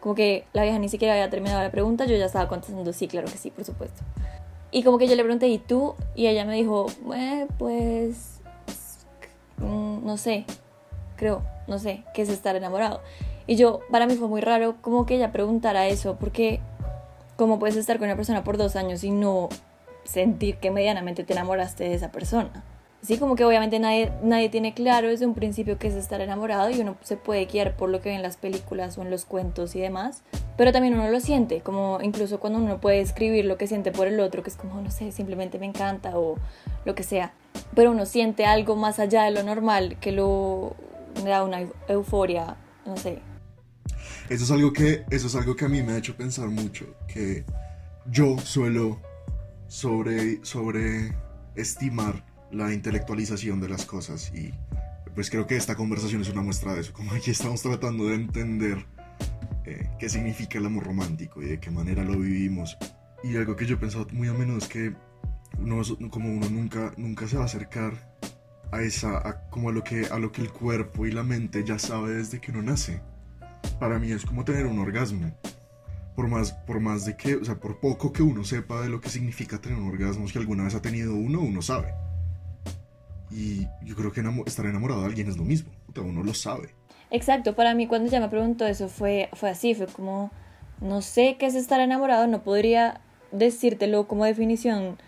[0.00, 3.06] Como que la vieja ni siquiera había terminado la pregunta, yo ya estaba contestando, sí,
[3.06, 4.02] claro que sí, por supuesto.
[4.72, 5.94] Y como que yo le pregunté, ¿y tú?
[6.16, 8.40] Y ella me dijo, "Eh, pues,
[9.58, 10.44] mm, no sé,
[11.14, 13.00] creo, no sé, qué es estar enamorado.
[13.46, 16.60] Y yo, para mí fue muy raro como que ella preguntara eso, porque
[17.36, 19.48] ¿cómo puedes estar con una persona por dos años y no
[20.04, 22.64] sentir que medianamente te enamoraste de esa persona?
[23.02, 26.70] Sí, como que obviamente nadie, nadie tiene claro desde un principio qué es estar enamorado
[26.70, 29.26] y uno se puede guiar por lo que ve en las películas o en los
[29.26, 30.22] cuentos y demás,
[30.56, 34.06] pero también uno lo siente, como incluso cuando uno puede escribir lo que siente por
[34.06, 36.36] el otro, que es como, no sé, simplemente me encanta o
[36.86, 37.34] lo que sea,
[37.74, 40.72] pero uno siente algo más allá de lo normal que lo
[41.26, 43.18] da una eu- euforia, no sé,
[44.28, 46.86] Eso es algo que, eso es algo que a mí me ha hecho pensar mucho,
[47.06, 47.44] que
[48.10, 49.00] yo suelo
[49.66, 54.52] sobre, sobreestimar la intelectualización de las cosas y
[55.14, 58.14] pues creo que esta conversación es una muestra de eso, como aquí estamos tratando de
[58.14, 58.86] entender
[59.66, 62.76] eh, qué significa el amor romántico y de qué manera lo vivimos.
[63.22, 64.94] Y algo que yo he pensado muy a menudo es que
[65.58, 67.92] uno, como uno nunca, nunca se va a acercar
[68.72, 71.62] a esa, a, como a lo, que, a lo que el cuerpo y la mente
[71.64, 73.00] ya sabe desde que uno nace
[73.78, 75.30] para mí es como tener un orgasmo.
[76.16, 79.00] Por más, por más de que, o sea, por poco que uno sepa de lo
[79.00, 81.92] que significa tener un orgasmo, si alguna vez ha tenido uno, uno sabe.
[83.30, 85.72] Y yo creo que estar enamorado de alguien es lo mismo.
[85.96, 86.74] Uno lo sabe.
[87.10, 90.30] Exacto, para mí cuando ella me preguntó eso fue, fue así, fue como,
[90.80, 93.00] no sé qué es estar enamorado, no podría
[93.30, 94.98] decírtelo como definición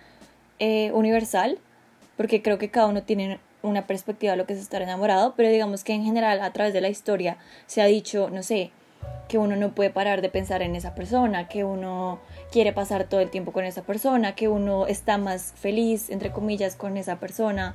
[0.58, 1.58] eh, universal,
[2.16, 5.48] porque creo que cada uno tiene una perspectiva de lo que es estar enamorado, pero
[5.48, 8.70] digamos que en general a través de la historia se ha dicho, no sé,
[9.28, 12.20] que uno no puede parar de pensar en esa persona, que uno
[12.52, 16.76] quiere pasar todo el tiempo con esa persona, que uno está más feliz, entre comillas,
[16.76, 17.74] con esa persona,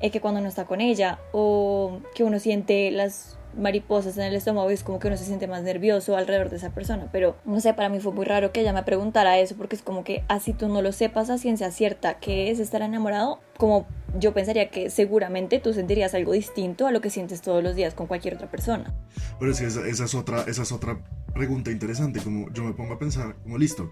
[0.00, 4.34] eh, que cuando uno está con ella o que uno siente las mariposas en el
[4.34, 7.08] estómago y es como que uno se siente más nervioso alrededor de esa persona.
[7.12, 9.82] Pero no sé, para mí fue muy raro que ella me preguntara eso porque es
[9.82, 13.86] como que así tú no lo sepas a ciencia cierta que es estar enamorado, como
[14.18, 17.94] yo pensaría que seguramente tú sentirías algo distinto a lo que sientes todos los días
[17.94, 18.94] con cualquier otra persona.
[19.38, 20.98] Pero sí, esa, es otra, esa es otra
[21.34, 23.90] pregunta interesante, como yo me pongo a pensar, como listo,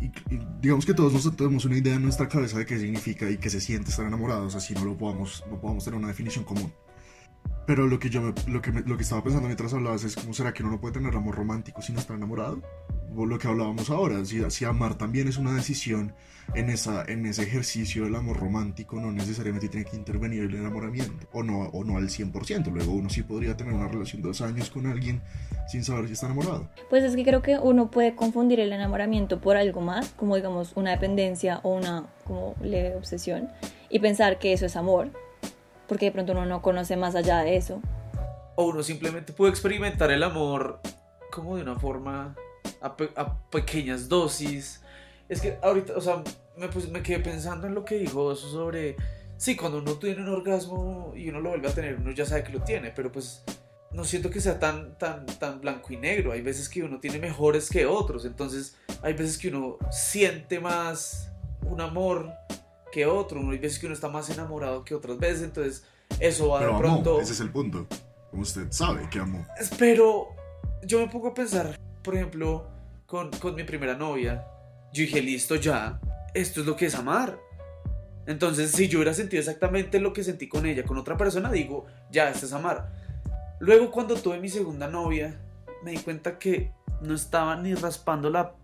[0.00, 0.10] y
[0.60, 3.50] digamos que todos nosotros tenemos una idea en nuestra cabeza de qué significa y qué
[3.50, 6.72] se siente estar enamorados, así no lo podamos, no podamos tener una definición común.
[7.66, 10.16] Pero lo que yo me- lo que, me- lo que estaba pensando mientras hablabas es
[10.16, 12.60] cómo será que uno no puede tener amor romántico sin estar enamorado.
[13.16, 16.14] O lo que hablábamos ahora, si, si amar también es una decisión
[16.54, 21.28] en, esa, en ese ejercicio del amor romántico, no necesariamente tiene que intervenir el enamoramiento,
[21.32, 22.72] o no, o no al 100%.
[22.72, 25.20] Luego uno sí podría tener una relación dos años con alguien
[25.68, 26.68] sin saber si está enamorado.
[26.90, 30.72] Pues es que creo que uno puede confundir el enamoramiento por algo más, como digamos
[30.74, 33.48] una dependencia o una como leve obsesión,
[33.90, 35.10] y pensar que eso es amor,
[35.88, 37.80] porque de pronto uno no conoce más allá de eso.
[38.56, 40.80] O uno simplemente puede experimentar el amor
[41.30, 42.34] como de una forma
[42.80, 44.82] a, pe- a pequeñas dosis.
[45.28, 46.22] Es que ahorita, o sea,
[46.56, 48.96] me, pues, me quedé pensando en lo que dijo eso sobre...
[49.38, 52.44] Sí, cuando uno tiene un orgasmo y uno lo vuelve a tener, uno ya sabe
[52.44, 53.42] que lo tiene, pero pues
[53.90, 56.30] no siento que sea tan, tan, tan blanco y negro.
[56.30, 61.32] Hay veces que uno tiene mejores que otros, entonces hay veces que uno siente más
[61.62, 62.30] un amor
[62.92, 65.84] que otro, hay veces que uno está más enamorado que otras veces, entonces
[66.20, 67.20] eso va Pero de amó, pronto...
[67.20, 67.86] ese es el punto.
[68.30, 69.44] Como usted sabe que amó.
[69.78, 70.28] Pero
[70.84, 72.66] yo me pongo a pensar, por ejemplo,
[73.06, 74.46] con, con mi primera novia.
[74.92, 76.00] Yo dije, listo, ya,
[76.34, 77.38] esto es lo que es amar.
[78.26, 81.86] Entonces, si yo hubiera sentido exactamente lo que sentí con ella, con otra persona, digo,
[82.10, 82.90] ya, esto es amar.
[83.58, 85.40] Luego, cuando tuve mi segunda novia,
[85.82, 88.54] me di cuenta que no estaba ni raspando la,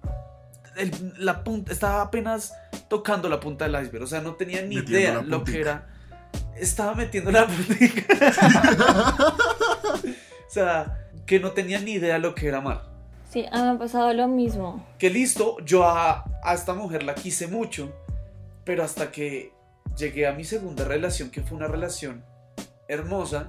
[0.77, 2.55] el- la punta, estaba apenas
[2.89, 4.05] tocando la punta del iceberg.
[4.05, 5.87] O sea, no tenía ni Metiendo idea lo que era.
[6.57, 8.05] Estaba metiendo la puntica.
[10.49, 12.83] O sea, que no tenía ni idea lo que era amar.
[13.31, 14.87] Sí, a mí me ha pasado lo mismo.
[14.99, 17.93] Que listo, yo a, a esta mujer la quise mucho,
[18.65, 19.53] pero hasta que
[19.99, 22.25] llegué a mi segunda relación, que fue una relación
[22.89, 23.47] hermosa,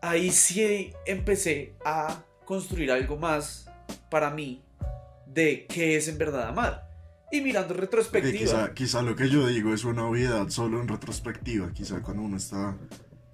[0.00, 3.68] ahí sí empecé a construir algo más
[4.10, 4.62] para mí
[5.32, 6.88] de qué es en verdad amar.
[7.30, 11.70] Y mirando retrospectiva, quizá, quizá lo que yo digo es una obviedad solo en retrospectiva.
[11.72, 12.76] Quizá cuando uno está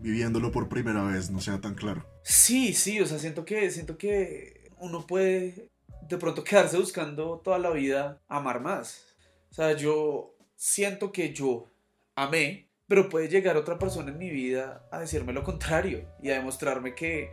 [0.00, 2.04] viviéndolo por primera vez no sea tan claro.
[2.22, 5.70] Sí, sí, o sea, siento que, siento que uno puede
[6.08, 9.14] de pronto quedarse buscando toda la vida amar más.
[9.50, 11.70] O sea, yo siento que yo
[12.16, 16.34] amé, pero puede llegar otra persona en mi vida a decirme lo contrario y a
[16.34, 17.30] demostrarme que,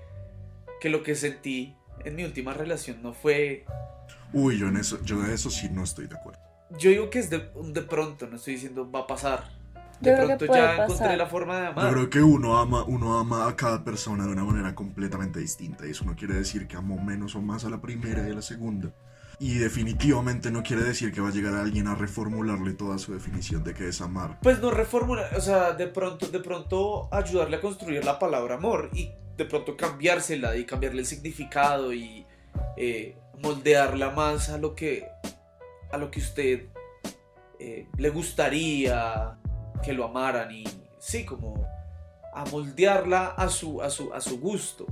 [0.79, 3.65] que lo que sentí en mi última relación no fue...
[4.33, 6.39] Uy, yo en eso, yo de eso sí no estoy de acuerdo.
[6.77, 9.43] Yo digo que es de, de pronto, no estoy diciendo va a pasar.
[9.99, 11.17] De Yo pronto ya encontré pasar.
[11.17, 11.93] la forma de Yo amar.
[11.93, 15.85] creo que uno ama, uno ama a cada persona de una manera completamente distinta.
[15.85, 18.33] Y eso no quiere decir que amó menos o más a la primera y a
[18.33, 18.89] la segunda.
[19.39, 23.63] Y definitivamente no quiere decir que va a llegar alguien a reformularle toda su definición
[23.63, 24.39] de qué es amar.
[24.41, 28.89] Pues no reformular, o sea, de pronto, de pronto ayudarle a construir la palabra amor
[28.93, 32.25] y de pronto cambiársela y cambiarle el significado y
[32.77, 35.07] eh, moldearla más a lo que
[35.91, 36.67] a lo que usted
[37.59, 39.37] eh, le gustaría
[39.83, 40.63] que lo amaran y
[40.99, 41.67] sí, como
[42.33, 44.85] a moldearla a su, a su, a su gusto.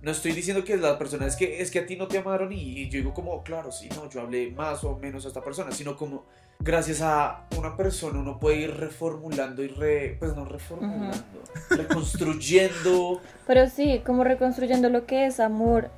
[0.00, 2.52] No estoy diciendo que la persona es que es que a ti no te amaron
[2.52, 5.42] y, y yo digo como, claro, sí, no, yo hablé más o menos a esta
[5.42, 6.24] persona, sino como
[6.60, 13.20] gracias a una persona uno puede ir reformulando y re, pues no reformulando, reconstruyendo.
[13.46, 15.90] Pero sí, como reconstruyendo lo que es amor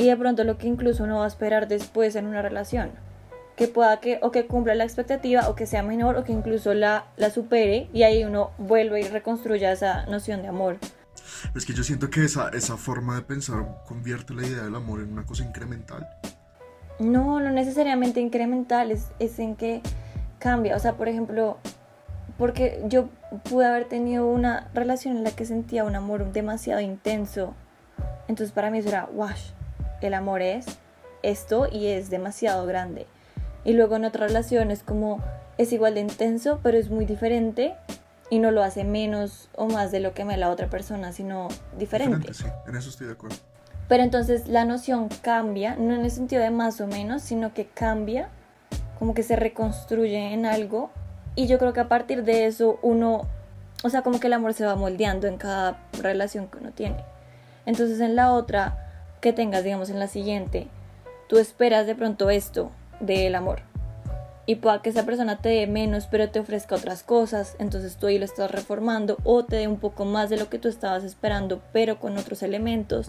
[0.00, 2.90] y de pronto lo que incluso uno va a esperar después en una relación.
[3.54, 6.72] Que pueda que o que cumpla la expectativa o que sea menor o que incluso
[6.72, 10.78] la, la supere y ahí uno vuelve y reconstruya esa noción de amor.
[11.54, 15.00] Es que yo siento que esa, esa forma de pensar convierte la idea del amor
[15.00, 16.08] en una cosa incremental.
[16.98, 19.82] No, no necesariamente incremental, es, es en que
[20.38, 20.76] cambia.
[20.76, 21.58] O sea, por ejemplo,
[22.38, 23.10] porque yo
[23.50, 27.52] pude haber tenido una relación en la que sentía un amor demasiado intenso.
[28.28, 29.50] Entonces para mí eso era, wash,
[30.00, 30.66] el amor es
[31.22, 33.06] esto y es demasiado grande.
[33.64, 35.22] Y luego en otra relación es como,
[35.58, 37.74] es igual de intenso, pero es muy diferente
[38.30, 41.48] y no lo hace menos o más de lo que me la otra persona, sino
[41.76, 42.32] diferente.
[42.32, 43.36] sí, en eso estoy de acuerdo.
[43.88, 47.66] Pero entonces la noción cambia, no en el sentido de más o menos, sino que
[47.66, 48.28] cambia,
[49.00, 50.90] como que se reconstruye en algo.
[51.34, 53.26] Y yo creo que a partir de eso uno,
[53.82, 57.04] o sea, como que el amor se va moldeando en cada relación que uno tiene.
[57.66, 58.89] Entonces en la otra
[59.20, 60.68] que tengas, digamos, en la siguiente,
[61.28, 63.62] tú esperas de pronto esto del amor.
[64.46, 68.08] y pueda que esa persona te dé menos pero te ofrezca otras cosas, entonces tú
[68.08, 71.04] ahí lo estás reformando o te dé un poco más de lo que tú estabas
[71.04, 73.08] esperando pero con otros elementos.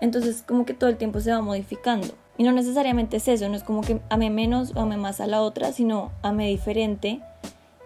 [0.00, 2.08] Entonces como que todo el tiempo se va modificando.
[2.36, 5.28] Y no necesariamente es eso, no es como que ame menos o ame más a
[5.28, 7.20] la otra, sino ame diferente.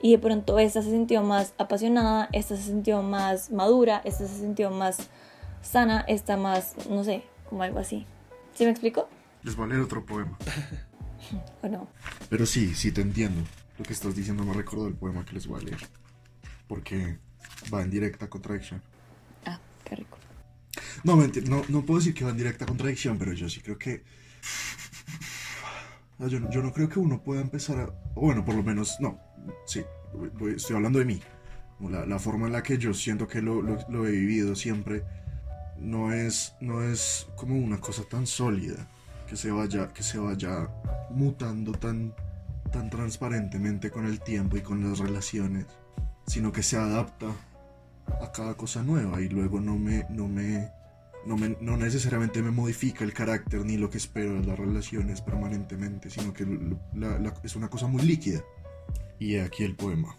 [0.01, 4.39] Y de pronto esta se sintió más apasionada, esta se sintió más madura, esta se
[4.39, 4.97] sintió más
[5.61, 8.07] sana, esta más, no sé, como algo así.
[8.55, 9.09] ¿Sí me explico?
[9.43, 10.37] Les voy a leer otro poema.
[11.63, 11.89] ¿O no?
[12.29, 13.43] Pero sí, sí te entiendo.
[13.79, 15.79] Lo que estás diciendo me recuerdo del poema que les voy a leer.
[16.67, 17.19] Porque
[17.73, 18.83] va en directa contradicción.
[19.47, 20.19] Ah, qué rico.
[21.05, 23.79] No, mentira, no, no puedo decir que va en directa contradicción, pero yo sí creo
[23.79, 24.05] que.
[26.19, 27.87] No, Yo, no- yo no creo que uno pueda empezar a.
[28.15, 29.21] Bueno, por lo menos, no.
[29.67, 29.85] Sí,
[30.35, 31.21] voy- estoy hablando de mí.
[31.81, 35.05] La, la forma en la que yo siento que lo, lo- lo he vivido siempre
[35.81, 38.89] no es, no es como una cosa tan sólida
[39.29, 40.69] que se vaya, que se vaya
[41.11, 42.15] mutando tan,
[42.73, 45.67] tan transparentemente con el tiempo y con las relaciones,
[46.27, 47.29] sino que se adapta
[48.23, 50.71] a cada cosa nueva y luego no me, no me,
[51.27, 55.21] no me, no necesariamente me modifica el carácter ni lo que espero de las relaciones
[55.21, 56.47] permanentemente, sino que
[57.45, 58.43] es una cosa muy líquida.
[59.19, 60.17] Y aquí el poema.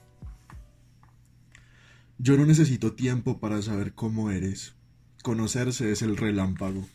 [2.17, 4.75] Yo no necesito tiempo para saber cómo eres.
[5.21, 6.88] Conocerse es el relámpago.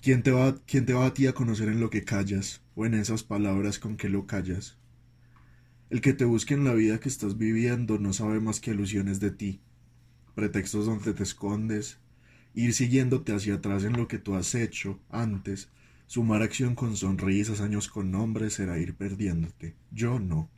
[0.00, 2.86] ¿Quién te, va, ¿Quién te va a ti a conocer en lo que callas o
[2.86, 4.78] en esas palabras con que lo callas?
[5.90, 9.20] El que te busque en la vida que estás viviendo no sabe más que alusiones
[9.20, 9.60] de ti,
[10.34, 11.98] pretextos donde te escondes,
[12.54, 15.68] ir siguiéndote hacia atrás en lo que tú has hecho antes,
[16.06, 19.74] sumar acción con sonrisas, años con nombres, será ir perdiéndote.
[19.90, 20.48] Yo no.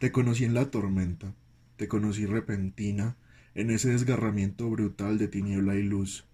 [0.00, 1.34] Te conocí en la tormenta,
[1.76, 3.16] te conocí repentina,
[3.54, 6.24] en ese desgarramiento brutal de tiniebla y luz,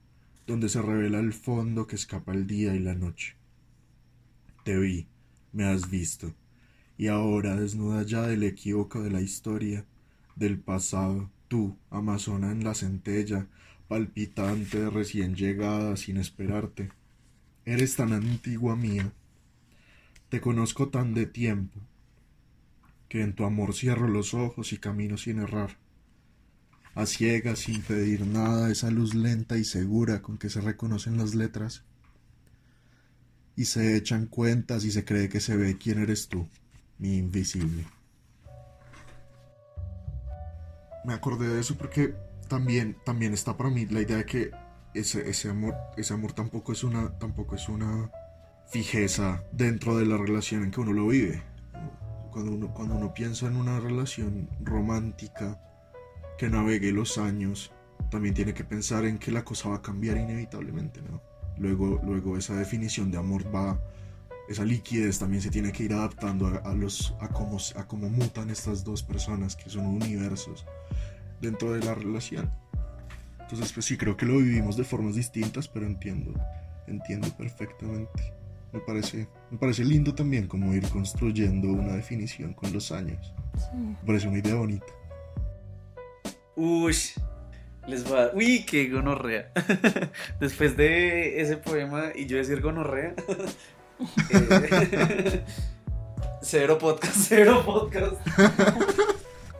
[0.46, 3.34] donde se revela el fondo que escapa el día y la noche.
[4.64, 5.06] Te vi,
[5.52, 6.32] me has visto,
[6.96, 9.84] y ahora desnuda ya del equívoco de la historia,
[10.36, 13.46] del pasado, tú, amazona en la centella,
[13.88, 16.90] palpitante, recién llegada, sin esperarte.
[17.64, 19.12] Eres tan antigua mía,
[20.28, 21.80] te conozco tan de tiempo,
[23.08, 25.76] que en tu amor cierro los ojos y camino sin errar
[26.94, 31.34] a ciegas sin pedir nada, esa luz lenta y segura con que se reconocen las
[31.34, 31.84] letras.
[33.56, 36.48] Y se echan cuentas y se cree que se ve quién eres tú,
[36.98, 37.84] mi invisible.
[41.04, 42.14] Me acordé de eso porque
[42.48, 44.50] también, también está para mí la idea de que
[44.94, 48.10] ese, ese amor, ese amor tampoco es una, tampoco es una
[48.68, 51.42] fijeza dentro de la relación en que uno lo vive.
[52.30, 55.60] Cuando uno, cuando uno piensa en una relación romántica,
[56.38, 57.72] que navegue los años,
[58.10, 61.20] también tiene que pensar en que la cosa va a cambiar inevitablemente, ¿no?
[61.58, 63.78] Luego, luego esa definición de amor va,
[64.48, 68.08] esa liquidez también se tiene que ir adaptando a, a los, a cómo, a cómo
[68.08, 70.64] mutan estas dos personas que son universos
[71.40, 72.50] dentro de la relación.
[73.40, 76.32] Entonces, pues sí, creo que lo vivimos de formas distintas, pero entiendo,
[76.86, 78.32] entiendo perfectamente.
[78.72, 83.34] Me parece, me parece lindo también como ir construyendo una definición con los años.
[83.56, 83.76] Sí.
[83.76, 84.97] Me parece una idea bonita.
[86.58, 86.92] Uy,
[87.86, 88.32] les va.
[88.34, 89.52] Uy, qué gonorrea.
[90.40, 93.14] Después de ese poema y yo decir gonorrea.
[94.30, 95.44] eh,
[96.42, 98.16] cero podcast, cero podcast.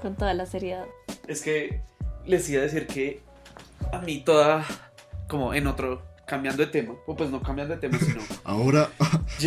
[0.03, 0.87] Con toda la seriedad.
[1.29, 1.83] Es que
[2.27, 3.23] les iba a decir que
[3.93, 4.65] a mí toda,
[5.29, 8.89] como en otro, cambiando de tema, o pues no cambiando de tema, sino Ahora,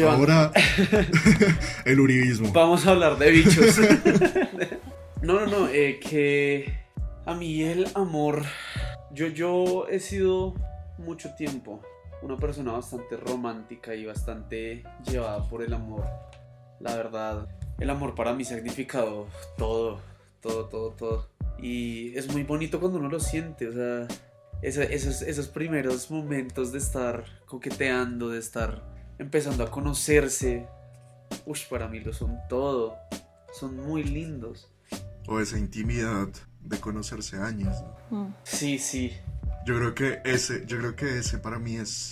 [0.07, 0.53] ahora
[1.83, 2.53] el uribismo.
[2.53, 3.77] vamos a hablar de bichos.
[5.21, 6.80] no, no, no, eh, que
[7.25, 8.43] a mí el amor,
[9.11, 10.53] yo, yo he sido
[10.97, 11.81] mucho tiempo
[12.21, 16.05] una persona bastante romántica y bastante llevada por el amor.
[16.79, 17.47] La verdad,
[17.79, 19.99] el amor para mí ha significado todo,
[20.39, 21.29] todo, todo, todo.
[21.59, 24.07] Y es muy bonito cuando uno lo siente, o sea,
[24.61, 28.83] esos, esos primeros momentos de estar coqueteando, de estar
[29.17, 30.67] empezando a conocerse,
[31.45, 32.97] uy, para mí lo son todo.
[33.53, 34.71] Son muy lindos.
[35.27, 36.29] O esa intimidad
[36.63, 37.75] de conocerse años.
[38.09, 38.23] ¿no?
[38.23, 38.35] Mm.
[38.43, 39.13] Sí, sí.
[39.65, 42.11] Yo creo que ese, yo creo que ese para mí es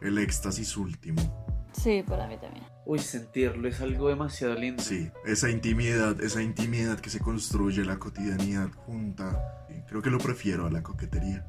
[0.00, 1.44] el éxtasis último.
[1.72, 2.64] Sí, para mí también.
[2.86, 4.82] Uy, sentirlo es algo demasiado lindo.
[4.82, 9.66] Sí, esa intimidad, esa intimidad que se construye la cotidianidad junta.
[9.88, 11.46] Creo que lo prefiero a la coquetería.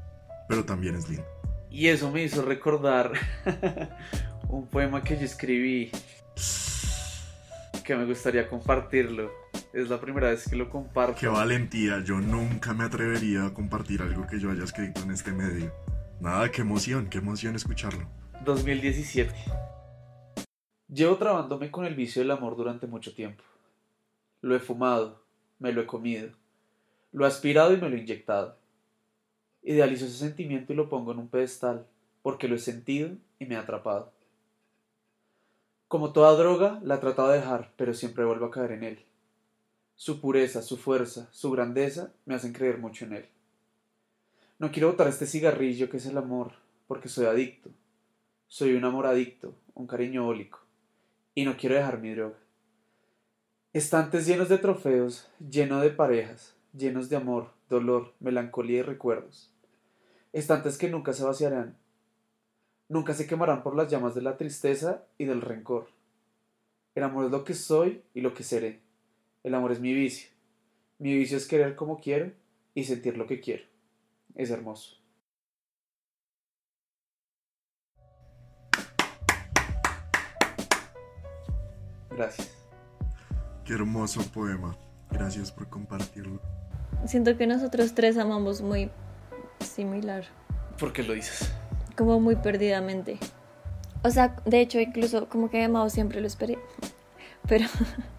[0.48, 1.26] Pero también es lindo.
[1.70, 3.12] Y eso me hizo recordar
[4.48, 5.90] un poema que yo escribí
[7.84, 9.30] que me gustaría compartirlo.
[9.76, 11.20] Es la primera vez que lo comparto.
[11.20, 15.32] Qué valentía, yo nunca me atrevería a compartir algo que yo haya escrito en este
[15.32, 15.70] medio.
[16.18, 18.08] Nada, qué emoción, qué emoción escucharlo.
[18.42, 19.34] 2017.
[20.88, 23.44] Llevo trabándome con el vicio del amor durante mucho tiempo.
[24.40, 25.22] Lo he fumado,
[25.58, 26.30] me lo he comido,
[27.12, 28.56] lo he aspirado y me lo he inyectado.
[29.62, 31.86] Idealizo ese sentimiento y lo pongo en un pedestal,
[32.22, 34.10] porque lo he sentido y me ha atrapado.
[35.86, 39.06] Como toda droga, la he tratado de dejar, pero siempre vuelvo a caer en él.
[39.96, 43.28] Su pureza, su fuerza, su grandeza me hacen creer mucho en él.
[44.58, 46.52] No quiero botar este cigarrillo que es el amor,
[46.86, 47.70] porque soy adicto.
[48.46, 50.60] Soy un amor adicto, un cariño ólico.
[51.34, 52.36] Y no quiero dejar mi droga.
[53.72, 59.50] Estantes llenos de trofeos, llenos de parejas, llenos de amor, dolor, melancolía y recuerdos.
[60.32, 61.76] Estantes que nunca se vaciarán,
[62.88, 65.88] nunca se quemarán por las llamas de la tristeza y del rencor.
[66.94, 68.85] El amor es lo que soy y lo que seré.
[69.46, 70.28] El amor es mi vicio.
[70.98, 72.32] Mi vicio es querer como quiero
[72.74, 73.62] y sentir lo que quiero.
[74.34, 74.96] Es hermoso.
[82.10, 82.50] Gracias.
[83.64, 84.76] Qué hermoso poema.
[85.12, 86.40] Gracias por compartirlo.
[87.06, 88.90] Siento que nosotros tres amamos muy
[89.60, 90.24] similar,
[90.76, 91.52] ¿Por qué lo dices?
[91.96, 93.16] como muy perdidamente.
[94.02, 96.58] O sea, de hecho, incluso como que he amado siempre lo esperé.
[97.46, 98.02] Pero, ¿Cómo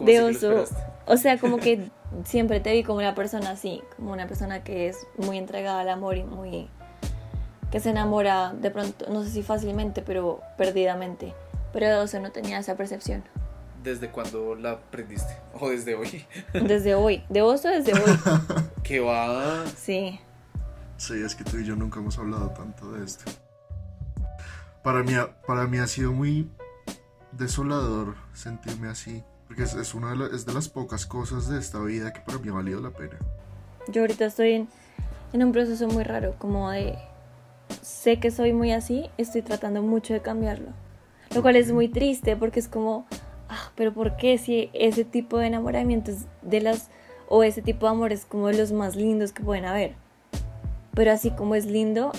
[0.00, 0.64] De oso.
[1.06, 1.90] o sea, como que
[2.24, 5.88] siempre te vi como una persona así, como una persona que es muy entregada al
[5.88, 6.68] amor y muy.
[7.70, 11.34] que se enamora de pronto, no sé si fácilmente, pero perdidamente.
[11.72, 13.24] Pero de oso no tenía esa percepción.
[13.82, 15.36] ¿Desde cuándo la aprendiste?
[15.60, 16.26] ¿O desde hoy?
[16.52, 17.24] Desde hoy.
[17.28, 18.18] De oso desde hoy.
[18.82, 19.64] ¿Qué va?
[19.76, 20.20] Sí.
[20.96, 23.30] Sí, es que tú y yo nunca hemos hablado tanto de esto.
[24.82, 25.12] Para mí,
[25.46, 26.50] para mí ha sido muy
[27.32, 29.24] desolador sentirme así.
[29.46, 32.20] Porque es, es una de, la- es de las pocas cosas de esta vida que
[32.20, 33.16] para mí ha valido la pena.
[33.88, 34.68] Yo ahorita estoy en,
[35.32, 36.96] en un proceso muy raro, como de...
[37.82, 40.68] Sé que soy muy así, estoy tratando mucho de cambiarlo.
[41.34, 43.06] Lo cual es muy triste porque es como...
[43.48, 46.88] Ah, pero ¿por qué si ese tipo de enamoramiento es de las...
[47.28, 49.94] o ese tipo de amor es como de los más lindos que pueden haber?
[50.94, 52.12] Pero así como es lindo,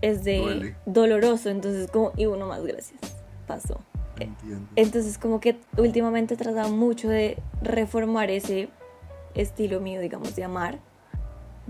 [0.00, 0.76] es de Duele.
[0.86, 2.12] doloroso, entonces como...
[2.16, 3.00] Y uno más, gracias.
[3.46, 3.80] Pasó.
[4.22, 4.68] Entiendo.
[4.76, 8.68] Entonces como que últimamente he tratado mucho de reformar ese
[9.34, 10.78] estilo mío, digamos, de amar,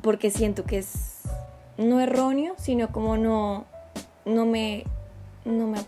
[0.03, 1.23] porque siento que es
[1.79, 3.67] no erróneo, sino como no,
[4.25, 4.85] no me,
[5.45, 5.79] no me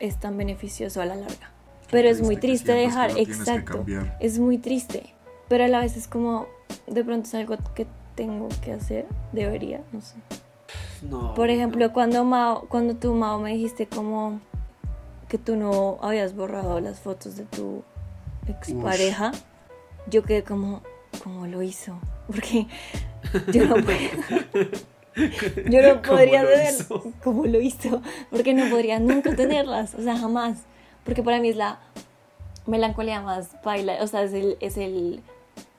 [0.00, 1.50] es tan beneficioso a la larga.
[1.90, 3.84] Pero es muy triste dejar, exacto,
[4.20, 5.14] es muy triste,
[5.48, 6.46] pero a la vez es como,
[6.86, 10.16] de pronto es algo que tengo que hacer, debería, no sé.
[11.02, 11.34] No.
[11.34, 14.40] Por ejemplo, cuando Mao, cuando tú Mao me dijiste como
[15.34, 17.82] que tú no habías borrado las fotos de tu
[18.46, 19.32] expareja,
[20.08, 20.80] yo quedé como,
[21.24, 21.98] ¿cómo lo hizo?
[22.28, 22.68] Porque
[23.52, 23.74] yo no
[25.68, 26.74] yo no ¿Cómo podría tener?
[27.24, 28.00] ¿cómo lo hizo?
[28.30, 30.58] Porque no podría nunca tenerlas, o sea, jamás.
[31.04, 31.80] Porque para mí es la
[32.68, 35.20] melancolía más baila, o sea, es el, es el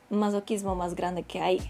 [0.09, 1.61] masoquismo más grande que hay.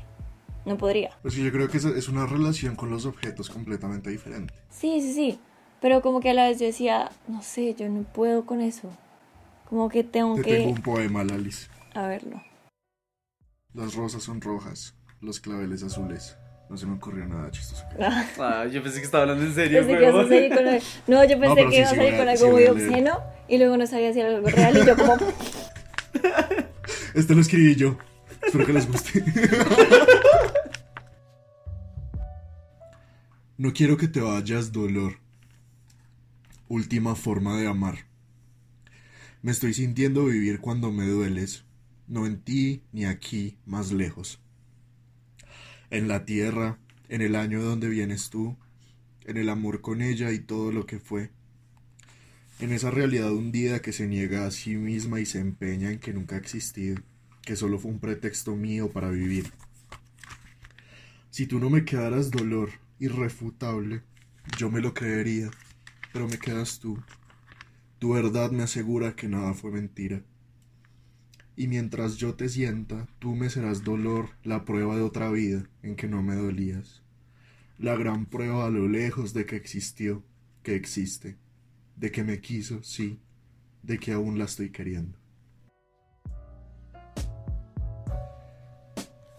[0.65, 1.11] No podría.
[1.21, 4.55] Pues yo creo que es una relación con los objetos completamente diferente.
[4.71, 5.39] Sí, sí, sí.
[5.85, 8.89] Pero como que a la vez yo decía, no sé, yo no puedo con eso.
[9.69, 10.53] Como que tengo Te que...
[10.57, 11.69] tengo un poema, Lalis.
[11.93, 12.41] A verlo.
[13.75, 16.35] Las rosas son rojas, los claveles azules.
[16.71, 17.83] No se me ocurrió nada chistoso.
[18.01, 20.27] Ah, Ah, yo pensé que estaba hablando en serio, pensé que ibas a weón.
[20.29, 21.13] salir con...
[21.13, 22.71] No, yo pensé que sí, ibas a salir con algo muy leer.
[22.71, 25.17] obsceno y luego no sabía si era algo real y yo como...
[27.13, 27.95] Este lo escribí yo.
[28.43, 29.23] Espero que les guste.
[33.57, 35.13] No quiero que te vayas, dolor.
[36.67, 38.07] Última forma de amar.
[39.43, 41.63] Me estoy sintiendo vivir cuando me dueles.
[42.07, 44.41] No en ti ni aquí, más lejos.
[45.91, 48.57] En la tierra, en el año donde vienes tú,
[49.25, 51.29] en el amor con ella y todo lo que fue.
[52.59, 56.13] En esa realidad hundida que se niega a sí misma y se empeña en que
[56.13, 56.97] nunca ha existido,
[57.43, 59.51] que solo fue un pretexto mío para vivir.
[61.29, 64.01] Si tú no me quedaras dolor irrefutable,
[64.57, 65.51] yo me lo creería,
[66.15, 66.97] pero me quedas tú.
[67.99, 70.23] Tu verdad me asegura que nada fue mentira.
[71.57, 75.97] Y mientras yo te sienta, tú me serás dolor, la prueba de otra vida en
[75.97, 77.03] que no me dolías.
[77.77, 80.23] La gran prueba a lo lejos de que existió,
[80.63, 81.35] que existe,
[81.97, 83.19] de que me quiso, sí,
[83.83, 85.19] de que aún la estoy queriendo.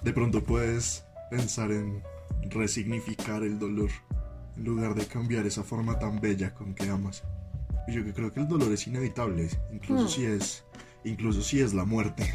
[0.03, 2.03] De pronto puedes pensar en
[2.51, 3.91] resignificar el dolor
[4.57, 7.23] en lugar de cambiar esa forma tan bella con que amas.
[7.89, 10.09] Y yo que creo que el dolor es inevitable, incluso Hmm.
[10.09, 10.65] si es,
[11.05, 12.33] incluso si es la muerte.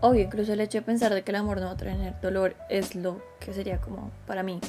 [0.00, 2.54] Obvio, incluso el hecho de pensar de que el amor no va a tener dolor
[2.68, 4.60] es lo que sería como, para mí,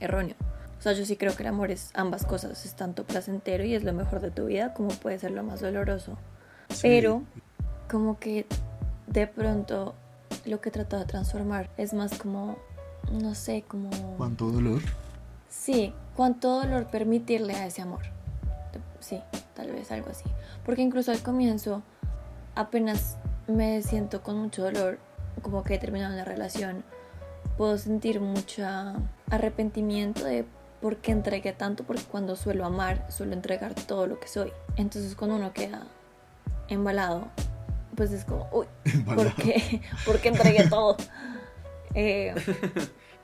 [0.00, 0.34] erróneo.
[0.78, 3.74] O sea, yo sí creo que el amor es ambas cosas, es tanto placentero y
[3.74, 6.18] es lo mejor de tu vida como puede ser lo más doloroso.
[6.70, 6.80] Sí.
[6.82, 7.22] Pero
[7.88, 8.46] como que
[9.06, 9.94] de pronto
[10.44, 12.58] lo que he tratado de transformar es más como,
[13.12, 13.90] no sé, como...
[14.16, 14.82] ¿Cuánto dolor?
[15.48, 18.02] Sí, cuánto dolor permitirle a ese amor.
[19.00, 19.20] Sí,
[19.54, 20.24] tal vez algo así.
[20.64, 21.82] Porque incluso al comienzo,
[22.54, 24.98] apenas me siento con mucho dolor,
[25.42, 26.84] como que he terminado una relación,
[27.56, 28.64] puedo sentir mucho
[29.30, 30.44] arrepentimiento de
[30.80, 34.52] por qué entregué tanto, porque cuando suelo amar, suelo entregar todo lo que soy.
[34.76, 35.82] Entonces cuando uno queda
[36.68, 37.28] embalado,
[37.96, 38.66] pues es como, uy.
[39.04, 39.80] ¿por qué?
[40.04, 40.96] ¿Por qué entregué todo?
[41.94, 42.34] Eh,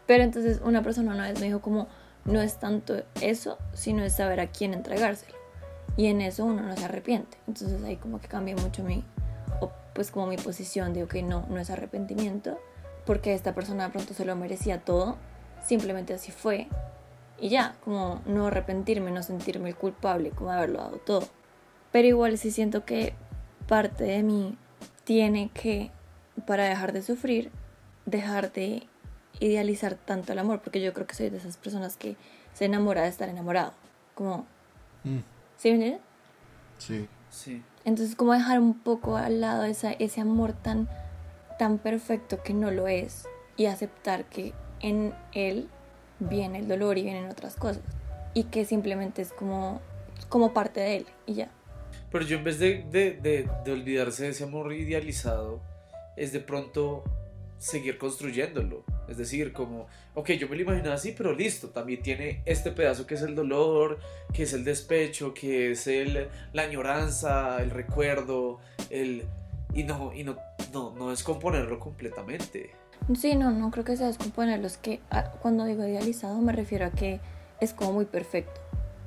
[0.07, 1.89] pero entonces una persona una vez me dijo como,
[2.29, 5.37] no es tanto eso, sino es saber a quién entregárselo.
[5.97, 7.39] Y en eso uno no se arrepiente.
[7.49, 9.03] Entonces ahí como que cambia mucho mi,
[9.95, 12.59] pues como mi posición de, ok, no, no es arrepentimiento,
[13.05, 15.17] porque esta persona de pronto se lo merecía todo,
[15.65, 16.69] simplemente así fue.
[17.41, 21.29] Y ya, como no arrepentirme, no sentirme culpable, como haberlo dado todo.
[21.93, 23.15] Pero igual sí siento que
[23.67, 24.57] parte de mí
[25.05, 25.91] tiene que,
[26.47, 27.51] para dejar de sufrir,
[28.07, 28.88] dejar de
[29.41, 32.17] idealizar tanto el amor, porque yo creo que soy de esas personas que
[32.55, 33.73] se enamora de estar enamorado.
[34.15, 34.47] Como,
[35.05, 35.19] Mm,
[35.57, 35.99] ¿sí me
[36.79, 37.09] sí.
[37.31, 37.63] Sí.
[37.85, 40.89] Entonces, como dejar un poco al lado esa, ese amor tan,
[41.59, 43.27] tan perfecto que no lo es
[43.57, 45.69] y aceptar que en él
[46.19, 47.83] viene el dolor y vienen otras cosas
[48.35, 49.81] y que simplemente es como,
[50.29, 51.51] como parte de él y ya.
[52.11, 55.61] Pero yo en vez de, de, de, de olvidarse de ese amor idealizado,
[56.17, 57.05] es de pronto
[57.59, 58.85] seguir construyéndolo.
[59.09, 63.07] Es decir, como, ok, yo me lo imaginaba así, pero listo, también tiene este pedazo
[63.07, 63.99] que es el dolor,
[64.33, 68.59] que es el despecho, que es el, la añoranza, el recuerdo,
[68.91, 69.25] el...
[69.75, 70.37] Y no, y no,
[70.73, 72.71] no, no descomponerlo completamente.
[73.19, 74.67] Sí, no, no creo que sea descomponerlo.
[74.67, 77.21] Es que ah, cuando digo idealizado me refiero a que
[77.61, 78.61] es como muy perfecto.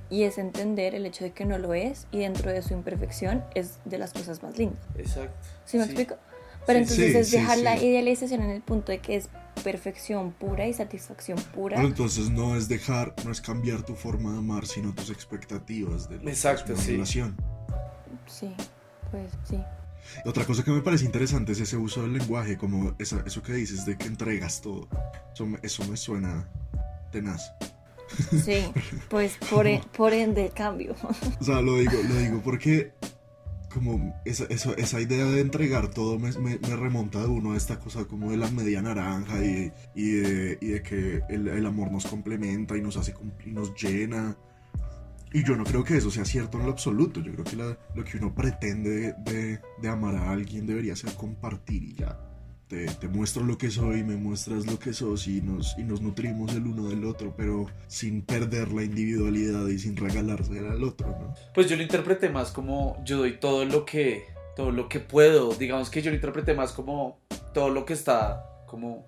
[0.09, 3.43] Y es entender el hecho de que no lo es y dentro de su imperfección
[3.55, 4.83] es de las cosas más lindas.
[4.97, 5.47] Exacto.
[5.65, 6.15] ¿Sí me explico?
[6.65, 7.87] Pero Sí, entonces sí, es sí, dejar la sí.
[7.87, 9.29] idealización en el punto de que es
[9.63, 11.75] perfección pura y satisfacción pura.
[11.77, 16.09] Pero entonces no es dejar, no es cambiar tu forma de amar, sino tus expectativas
[16.09, 16.91] de Exacto, una sí.
[16.93, 17.35] relación.
[18.27, 18.53] Sí,
[19.11, 19.57] pues sí.
[20.25, 23.53] Otra cosa que me parece interesante es ese uso del lenguaje, como esa- eso que
[23.53, 24.87] dices de que entregas todo.
[25.33, 26.47] Eso me, eso me suena
[27.11, 27.51] tenaz.
[28.43, 28.65] Sí,
[29.09, 30.95] pues por, e- por ende cambio.
[31.39, 32.93] O sea, lo digo, lo digo porque
[33.73, 37.79] como esa, esa, esa idea de entregar todo me, me- remonta de uno a esta
[37.79, 41.91] cosa como de la media naranja y, y, de, y de que el, el amor
[41.91, 43.13] nos complementa y nos hace
[43.45, 44.35] y nos llena.
[45.33, 47.21] Y yo no creo que eso sea cierto en lo absoluto.
[47.21, 51.83] Yo creo que lo que uno pretende de, de amar a alguien debería ser compartir
[51.83, 52.19] y ya.
[52.71, 56.55] Te, muestro lo que soy, me muestras lo que sos y nos, y nos nutrimos
[56.55, 61.33] el uno del otro, pero sin perder la individualidad y sin regalarse al otro, ¿no?
[61.53, 64.23] Pues yo lo interpreté más como yo doy todo lo que
[64.55, 67.19] todo lo que puedo, digamos que yo lo interpreté más como
[67.53, 69.05] todo lo que está como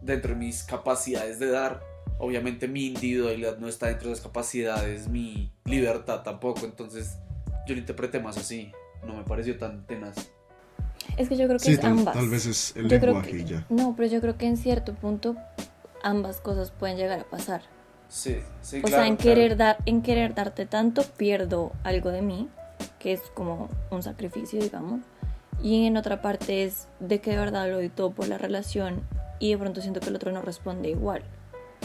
[0.00, 1.82] dentro de mis capacidades de dar.
[2.20, 7.18] Obviamente mi individualidad no está dentro de las capacidades, mi libertad tampoco, entonces
[7.66, 8.70] yo lo interpreté más así,
[9.04, 10.30] no me pareció tan tenaz.
[11.16, 12.14] Es que yo creo que Sí, es tal, ambas.
[12.14, 13.64] tal vez es el Yo creo lenguaje que- y ya.
[13.68, 15.36] No, pero yo creo que en cierto punto
[16.02, 17.62] ambas cosas pueden llegar a pasar.
[18.08, 22.48] Sí, sí, O sea, en querer, dar, en querer darte tanto, pierdo algo de mí,
[22.98, 25.00] que es como un sacrificio, digamos.
[25.62, 29.02] Y en otra parte es de que de verdad lo doy todo por la relación
[29.38, 31.22] y de pronto siento que el otro no responde igual.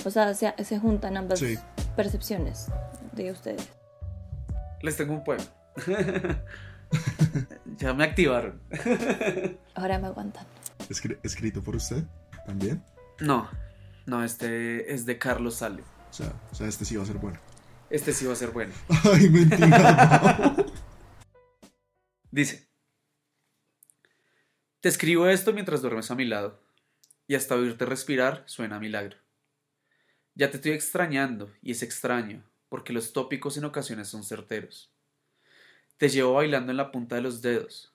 [0.05, 1.57] O sea, se, se juntan ambas Sí.
[1.95, 2.67] percepciones
[3.13, 3.69] de ustedes.
[4.81, 5.43] Les tengo un poema.
[7.79, 8.61] ya me activaron.
[9.75, 10.45] Ahora me aguantan.
[10.89, 12.03] Escri- ¿Escrito por usted
[12.45, 12.83] también?
[13.19, 13.49] No,
[14.05, 15.81] no, este es de Carlos Sale.
[16.09, 17.39] O sea, o sea, este sí va a ser bueno.
[17.89, 18.73] Este sí va a ser bueno.
[19.13, 20.53] Ay, mentira.
[20.57, 20.65] no.
[22.31, 22.69] Dice,
[24.81, 26.61] te escribo esto mientras duermes a mi lado,
[27.27, 29.17] y hasta oírte respirar suena a milagro.
[30.35, 34.93] Ya te estoy extrañando, y es extraño, porque los tópicos en ocasiones son certeros.
[35.99, 37.93] Te llevo bailando en la punta de los dedos,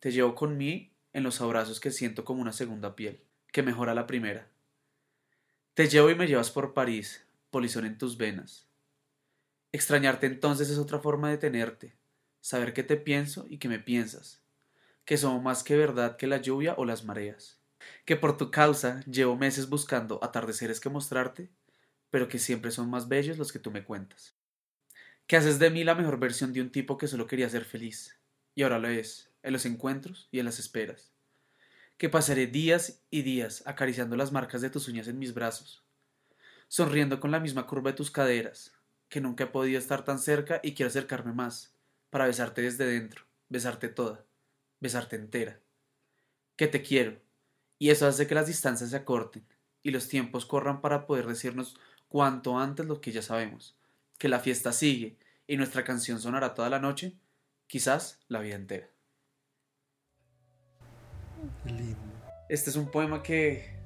[0.00, 3.94] te llevo con mí en los abrazos que siento como una segunda piel, que mejora
[3.94, 4.50] la primera.
[5.72, 8.66] Te llevo y me llevas por París, polizón en tus venas.
[9.72, 11.96] Extrañarte entonces es otra forma de tenerte,
[12.42, 14.42] saber que te pienso y que me piensas,
[15.06, 17.58] que somos más que verdad que la lluvia o las mareas,
[18.04, 21.48] que por tu causa llevo meses buscando atardeceres que mostrarte,
[22.10, 24.35] pero que siempre son más bellos los que tú me cuentas,
[25.26, 28.18] que haces de mí la mejor versión de un tipo que solo quería ser feliz,
[28.54, 31.12] y ahora lo es, en los encuentros y en las esperas,
[31.96, 35.84] que pasaré días y días acariciando las marcas de tus uñas en mis brazos,
[36.68, 38.72] sonriendo con la misma curva de tus caderas,
[39.08, 41.74] que nunca he podido estar tan cerca y quiero acercarme más,
[42.10, 44.24] para besarte desde dentro, besarte toda,
[44.80, 45.60] besarte entera.
[46.56, 47.20] Que te quiero,
[47.78, 49.44] y eso hace que las distancias se acorten
[49.82, 51.76] y los tiempos corran para poder decirnos
[52.08, 53.75] cuanto antes lo que ya sabemos,
[54.18, 57.16] que la fiesta sigue y nuestra canción sonará toda la noche,
[57.66, 58.88] quizás la vida entera.
[61.64, 61.98] Qué lindo.
[62.48, 63.76] Este es un poema que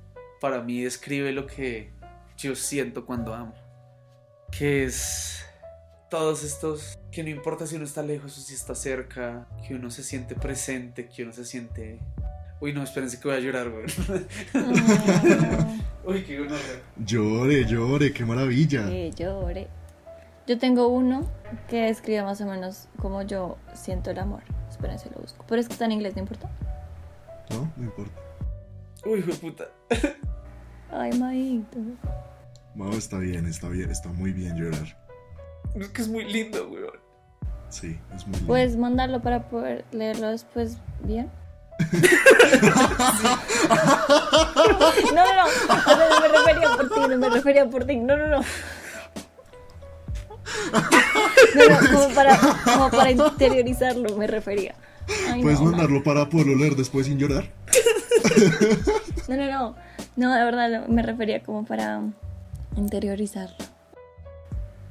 [0.41, 1.91] para mí describe lo que
[2.37, 3.55] yo siento cuando amo.
[4.57, 5.45] Que es
[6.11, 9.91] todos estos, que no importa si uno está lejos o si está cerca, que uno
[9.91, 12.01] se siente presente, que uno se siente...
[12.61, 13.85] Uy, no, espérense que voy a llorar, güey.
[16.05, 16.83] Uy, qué gonorrea.
[17.03, 18.87] Llore, llore, qué maravilla.
[18.87, 19.68] Que llore.
[20.51, 21.31] Yo tengo uno
[21.69, 24.43] que describe más o menos cómo yo siento el amor.
[24.69, 25.45] Espérense, lo busco.
[25.47, 26.51] Pero es que está en inglés, ¿no importa?
[27.51, 28.21] No, no importa.
[29.07, 29.65] Uy, hijo de puta.
[30.91, 31.79] Ay, maito.
[32.75, 34.99] No, está bien, está bien, está muy bien llorar.
[35.77, 36.83] Es que es muy lindo, güey.
[37.69, 38.49] Sí, es muy lindo.
[38.49, 41.31] ¿Puedes mandarlo para poder leerlo después bien?
[45.15, 45.49] No, no, no.
[45.49, 47.97] Sea, no me refería por ti, no me refería por ti.
[47.97, 48.41] No, no, no.
[51.55, 54.75] No, no, como para, como para interiorizarlo me refería.
[55.29, 57.45] Ay, ¿Puedes no, mandarlo para poderlo leer después sin llorar?
[59.29, 59.77] No, no, no.
[60.17, 62.03] No, de verdad no, me refería como para
[62.77, 63.57] interiorizarlo.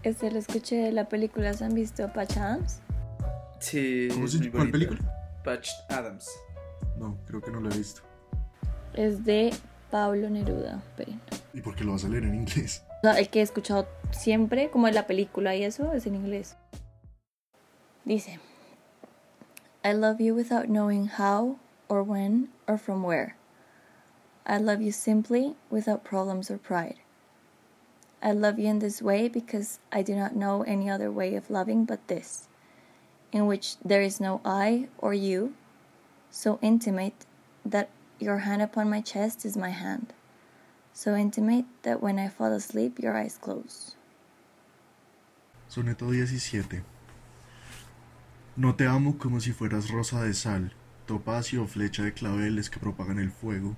[0.04, 2.80] Este lo escuché de la película, ¿se han visto Patch Adams?
[3.60, 4.08] Sí.
[4.14, 5.00] ¿Cómo se- cuál película?
[5.44, 6.28] Patch Adams.
[6.98, 8.02] No, creo que no lo he visto.
[8.94, 9.54] Es de
[9.92, 10.82] Pablo Neruda.
[10.90, 11.20] Esperen.
[11.54, 12.84] ¿Y por qué lo vas a leer en inglés?
[13.00, 16.16] O sea, el que he escuchado siempre, como en la película y eso, es en
[16.16, 16.58] inglés.
[18.04, 18.40] Dice:
[19.86, 23.38] I love you without knowing how, or when, or from where.
[24.46, 26.98] I love you simply, without problems or pride.
[28.22, 31.50] I love you in this way because I do not know any other way of
[31.50, 32.50] loving but this,
[33.32, 35.54] in which there is no I or you,
[36.30, 37.26] so intimate
[37.64, 37.90] that
[38.20, 40.14] your hand upon my chest is my hand
[41.00, 43.96] so intimate that when I fall asleep, your eyes close.
[45.70, 46.84] Soneto 17.
[48.58, 50.74] No te amo como si fueras rosa de sal,
[51.06, 53.78] topacio o flecha de claveles que propagan el fuego.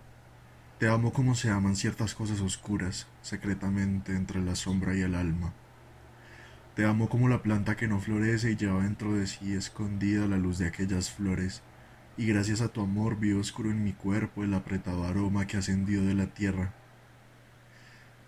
[0.80, 5.54] Te amo como se aman ciertas cosas oscuras, secretamente entre la sombra y el alma.
[6.76, 10.38] Te amo como la planta que no florece y lleva dentro de sí escondida la
[10.38, 11.62] luz de aquellas flores,
[12.18, 16.04] y gracias a tu amor vi oscuro en mi cuerpo el apretado aroma que ascendió
[16.04, 16.74] de la tierra.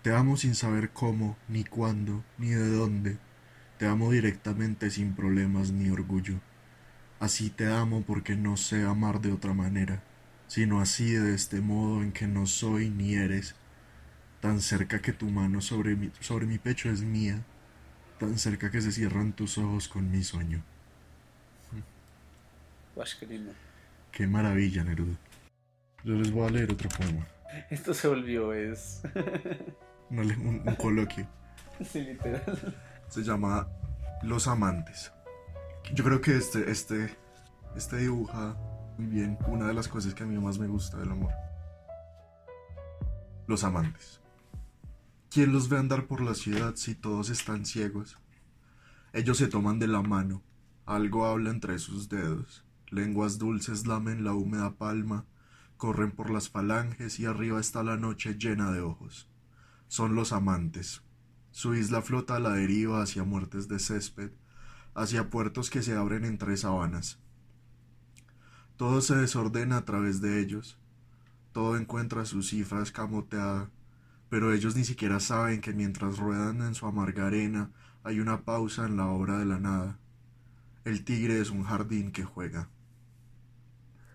[0.04, 3.16] Te amo sin saber cómo, ni cuándo, ni de dónde.
[3.78, 6.34] Te amo directamente sin problemas ni orgullo.
[7.20, 10.02] Así te amo porque no sé amar de otra manera,
[10.46, 13.54] sino así de este modo en que no soy ni eres,
[14.42, 17.42] tan cerca que tu mano sobre mi, sobre mi pecho es mía,
[18.18, 20.62] tan cerca que se cierran tus ojos con mi sueño.
[22.94, 23.54] Guash, qué lindo.
[24.12, 25.16] Qué maravilla, Neruda.
[26.04, 27.26] Yo les voy a leer otro poema,
[27.70, 29.00] Esto se volvió, es.
[30.10, 31.26] Una le- un- un coloquio.
[31.84, 32.74] sí, literal.
[33.08, 33.68] se llama
[34.22, 35.12] Los Amantes.
[35.92, 37.16] Yo creo que este, este,
[37.76, 38.56] este dibuja
[38.96, 41.32] muy bien una de las cosas que a mí más me gusta del amor.
[43.46, 44.20] Los amantes.
[45.30, 48.16] ¿Quién los ve andar por la ciudad si todos están ciegos?
[49.12, 50.42] Ellos se toman de la mano,
[50.86, 55.26] algo habla entre sus dedos, lenguas dulces lamen la húmeda palma,
[55.76, 59.28] corren por las falanges y arriba está la noche llena de ojos.
[59.94, 61.02] Son los amantes,
[61.52, 64.32] su isla flota a la deriva hacia muertes de césped,
[64.92, 67.20] hacia puertos que se abren entre sabanas.
[68.76, 70.80] Todo se desordena a través de ellos,
[71.52, 73.70] todo encuentra su cifra escamoteada,
[74.30, 77.70] pero ellos ni siquiera saben que mientras ruedan en su amarga arena
[78.02, 80.00] hay una pausa en la obra de la nada.
[80.84, 82.68] El tigre es un jardín que juega.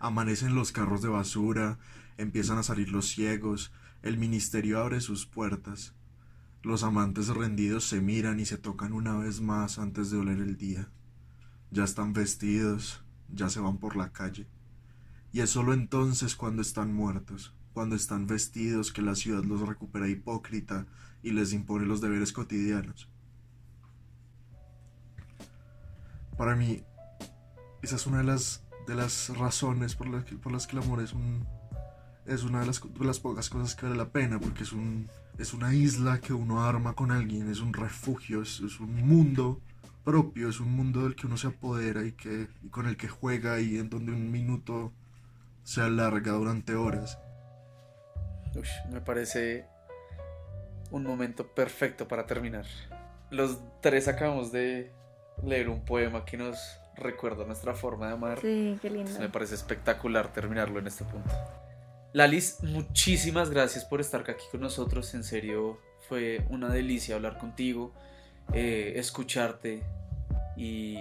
[0.01, 1.79] Amanecen los carros de basura,
[2.17, 3.71] empiezan a salir los ciegos,
[4.01, 5.93] el ministerio abre sus puertas.
[6.61, 10.57] Los amantes rendidos se miran y se tocan una vez más antes de oler el
[10.57, 10.89] día.
[11.71, 14.47] Ya están vestidos, ya se van por la calle.
[15.31, 20.07] Y es sólo entonces cuando están muertos, cuando están vestidos, que la ciudad los recupera
[20.07, 20.87] hipócrita
[21.21, 23.09] y les impone los deberes cotidianos.
[26.37, 26.83] Para mí,
[27.81, 30.83] esa es una de las, de las razones por las, que, por las que el
[30.83, 31.45] amor es un,
[32.29, 35.09] es una de las, de las pocas cosas que vale la pena, porque es un,
[35.37, 39.59] es una isla que uno arma con alguien, es un refugio, es, es un mundo
[40.03, 43.07] propio, es un mundo del que uno se apodera y, que, y con el que
[43.07, 44.91] juega y en donde un minuto
[45.63, 47.19] se alarga durante horas.
[48.55, 49.65] Uy, me parece
[50.91, 52.65] un momento perfecto para terminar.
[53.29, 54.91] Los tres acabamos de
[55.43, 56.57] leer un poema que nos
[56.95, 58.39] recuerda nuestra forma de amar.
[58.41, 59.11] Sí, qué lindo.
[59.19, 61.31] Me parece espectacular terminarlo en este punto.
[62.11, 65.13] Lalis, muchísimas gracias por estar aquí con nosotros.
[65.13, 67.93] En serio, fue una delicia hablar contigo,
[68.53, 69.83] eh, escucharte
[70.57, 70.97] y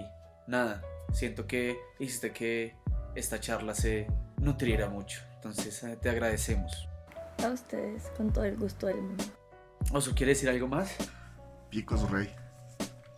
[0.47, 0.83] nada,
[1.13, 2.75] siento que hiciste que
[3.15, 4.07] esta charla se
[4.37, 5.21] nutriera mucho.
[5.37, 6.89] Entonces, eh, te agradecemos.
[7.43, 9.25] A ustedes, con todo el gusto del mundo.
[9.93, 10.95] ¿Oso quiere decir algo más?
[11.71, 12.29] Picos Rey.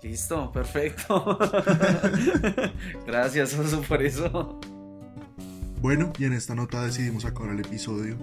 [0.02, 1.38] Listo, perfecto.
[3.06, 4.59] Gracias, Oso, por eso.
[5.80, 8.16] Bueno, y en esta nota decidimos acabar el episodio.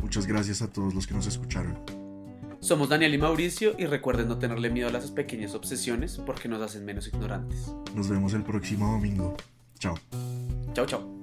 [0.00, 1.78] Muchas gracias a todos los que nos escucharon.
[2.60, 6.62] Somos Daniel y Mauricio y recuerden no tenerle miedo a las pequeñas obsesiones porque nos
[6.62, 7.74] hacen menos ignorantes.
[7.94, 9.36] Nos vemos el próximo domingo.
[9.78, 9.98] Chao.
[10.72, 11.13] Chao, chao.